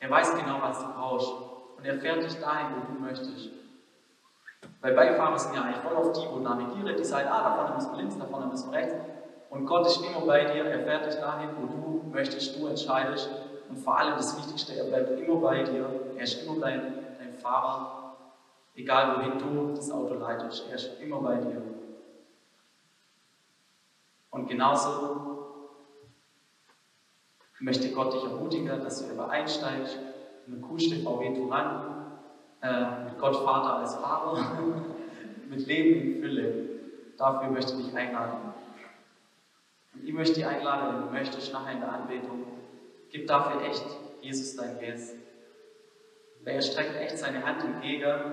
Er 0.00 0.10
weiß 0.10 0.34
genau, 0.34 0.60
was 0.60 0.80
du 0.80 0.92
brauchst. 0.92 1.32
Und 1.78 1.84
er 1.84 1.94
fährt 2.00 2.24
dich 2.24 2.40
dahin, 2.40 2.74
wo 2.74 2.92
du 2.92 3.00
möchtest. 3.00 3.50
Weil 4.80 4.94
Beifahrer 4.94 5.38
sind 5.38 5.54
ja 5.54 5.62
eigentlich 5.62 5.76
voll 5.76 5.94
auf 5.94 6.10
die, 6.10 6.26
wo 6.28 6.40
navigieren, 6.40 6.96
die 6.96 7.04
sagen, 7.04 7.28
ah, 7.30 7.42
da 7.42 7.54
vorne 7.54 7.74
müssen 7.76 7.92
wir 7.92 7.98
links, 7.98 8.18
da 8.18 8.24
vorne 8.24 8.46
müssen 8.46 8.72
wir 8.72 8.78
rechts. 8.78 8.94
Und 9.50 9.66
Gott 9.66 9.86
ist 9.86 10.04
immer 10.04 10.26
bei 10.26 10.44
dir, 10.44 10.64
er 10.64 10.80
fährt 10.80 11.06
dich 11.06 11.20
dahin, 11.20 11.50
wo 11.60 11.66
du 11.66 12.10
möchtest, 12.10 12.58
du 12.58 12.66
entscheidest. 12.66 13.30
Und 13.68 13.76
vor 13.76 13.96
allem 13.96 14.16
das 14.16 14.36
Wichtigste, 14.36 14.74
er 14.74 14.84
bleibt 14.84 15.20
immer 15.20 15.36
bei 15.36 15.62
dir, 15.62 15.88
er 16.16 16.22
ist 16.22 16.42
immer 16.42 16.58
dein, 16.60 16.94
dein 17.16 17.34
Fahrer, 17.34 18.16
egal 18.74 19.18
wohin 19.18 19.38
du 19.38 19.72
das 19.72 19.88
Auto 19.92 20.14
leitest, 20.14 20.68
er 20.68 20.74
ist 20.74 21.00
immer 21.00 21.20
bei 21.20 21.36
dir. 21.36 21.62
Und 24.32 24.48
genauso 24.48 25.32
möchte 27.60 27.92
Gott 27.92 28.14
dich 28.14 28.24
ermutigen, 28.24 28.66
dass 28.82 29.06
du 29.06 29.12
übereinsteigst 29.12 29.98
in 30.46 30.54
eine 30.54 30.62
coolste 30.62 30.96
VW 30.96 31.34
Touran 31.36 32.06
äh, 32.62 33.04
mit 33.04 33.18
Gott 33.18 33.36
Vater 33.36 33.76
als 33.76 33.94
Vater, 33.94 34.62
mit 35.48 35.66
Leben 35.66 36.00
in 36.00 36.20
Fülle. 36.20 36.68
Dafür 37.16 37.50
möchte 37.50 37.74
ich 37.74 37.86
dich 37.86 37.94
einladen. 37.94 38.54
Und 39.94 40.04
ich 40.04 40.14
möchte 40.14 40.34
dich 40.34 40.46
einladen, 40.46 40.94
wenn 40.94 41.06
du 41.06 41.12
möchtest, 41.12 41.52
nachher 41.52 41.74
in 41.74 41.80
der 41.80 41.92
Anbetung, 41.92 42.46
gib 43.10 43.28
dafür 43.28 43.62
echt 43.62 43.84
Jesus 44.22 44.56
dein 44.56 44.80
Yes. 44.80 45.14
Weil 46.42 46.54
er 46.54 46.62
streckt 46.62 46.96
echt 46.96 47.18
seine 47.18 47.44
Hand 47.44 47.62
entgegen 47.62 48.32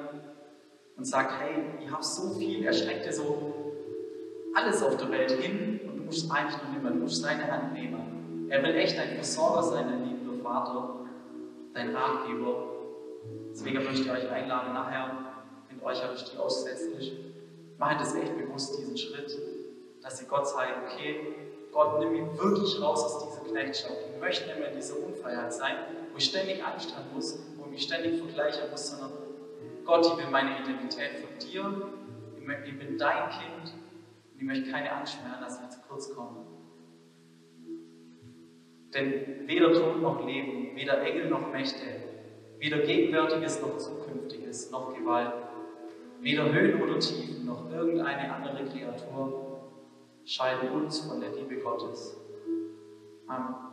und 0.96 1.04
sagt, 1.04 1.34
hey, 1.40 1.62
ich 1.84 1.92
habe 1.92 2.04
so 2.04 2.34
viel, 2.34 2.64
er 2.66 2.74
streckt 2.74 3.06
dir 3.06 3.14
so 3.14 3.54
alles 4.56 4.82
auf 4.82 4.98
der 4.98 5.12
Welt 5.12 5.32
hin 5.32 5.79
musst 6.10 6.32
eigentlich 6.32 6.62
nur 6.64 6.72
nehmen, 6.74 6.98
du 6.98 7.04
musst 7.04 7.22
seine 7.22 7.52
Hand 7.52 7.74
nehmen. 7.74 8.48
Er 8.50 8.64
will 8.64 8.76
echt 8.76 8.98
dein 8.98 9.16
Versorger 9.16 9.64
sein, 9.64 9.88
dein 9.88 10.06
liebender 10.06 10.44
Vater, 10.44 11.06
dein 11.74 11.96
Ratgeber 11.96 12.70
Deswegen 13.52 13.84
möchte 13.84 14.02
ich 14.02 14.12
euch 14.12 14.32
einladen, 14.32 14.74
nachher 14.74 15.34
in 15.70 15.84
Eucharistie 15.84 16.38
aussätzlich, 16.38 17.14
macht 17.78 18.02
es 18.02 18.16
echt 18.16 18.38
bewusst 18.38 18.78
diesen 18.78 18.98
Schritt, 18.98 19.38
dass 20.02 20.22
ihr 20.22 20.28
Gott 20.28 20.48
sagt, 20.48 20.72
okay, 20.86 21.36
Gott, 21.72 22.00
nimm 22.00 22.12
mich 22.14 22.42
wirklich 22.42 22.82
raus 22.82 23.04
aus 23.04 23.26
dieser 23.26 23.52
Knechtschaft. 23.52 23.98
Ich 24.14 24.22
möchte 24.22 24.48
nicht 24.48 24.60
mehr 24.60 24.70
in 24.70 24.76
dieser 24.76 24.96
Unfreiheit 24.98 25.54
sein, 25.54 25.76
wo 26.12 26.18
ich 26.18 26.26
ständig 26.26 26.64
Angst 26.64 26.94
muss, 27.14 27.38
wo 27.58 27.66
ich 27.66 27.72
mich 27.72 27.84
ständig 27.84 28.18
vergleichen 28.20 28.70
muss, 28.72 28.90
sondern 28.90 29.12
Gott, 29.86 30.06
ich 30.06 30.18
will 30.18 30.32
meine 30.32 30.60
Identität 30.60 31.20
von 31.20 31.38
dir, 31.40 31.90
ich 32.66 32.80
bin 32.80 32.98
dein 32.98 33.30
Kind 33.30 33.74
und 34.34 34.40
ich 34.40 34.44
möchte 34.44 34.72
keine 34.72 34.92
Angst 34.92 35.18
mehr 35.22 35.34
haben, 35.34 35.46
ich 35.46 35.69
kurz 35.90 36.14
komme. 36.16 36.46
Denn 38.94 39.48
weder 39.48 39.74
Tod 39.74 40.02
noch 40.02 40.26
Leben, 40.26 40.76
weder 40.76 41.02
Engel 41.02 41.30
noch 41.30 41.52
Mächte, 41.52 41.86
Weder 42.60 42.80
Gegenwärtiges 42.80 43.62
noch 43.62 43.78
Zukünftiges 43.78 44.70
noch 44.70 44.94
Gewalt, 44.94 45.32
weder 46.20 46.52
Höhen 46.52 46.82
oder 46.82 47.00
Tiefen 47.00 47.46
noch 47.46 47.72
irgendeine 47.72 48.34
andere 48.34 48.66
Kreatur 48.66 49.62
scheiden 50.26 50.70
uns 50.72 51.00
von 51.00 51.22
der 51.22 51.32
Liebe 51.32 51.56
Gottes. 51.62 52.20
Amen. 53.28 53.69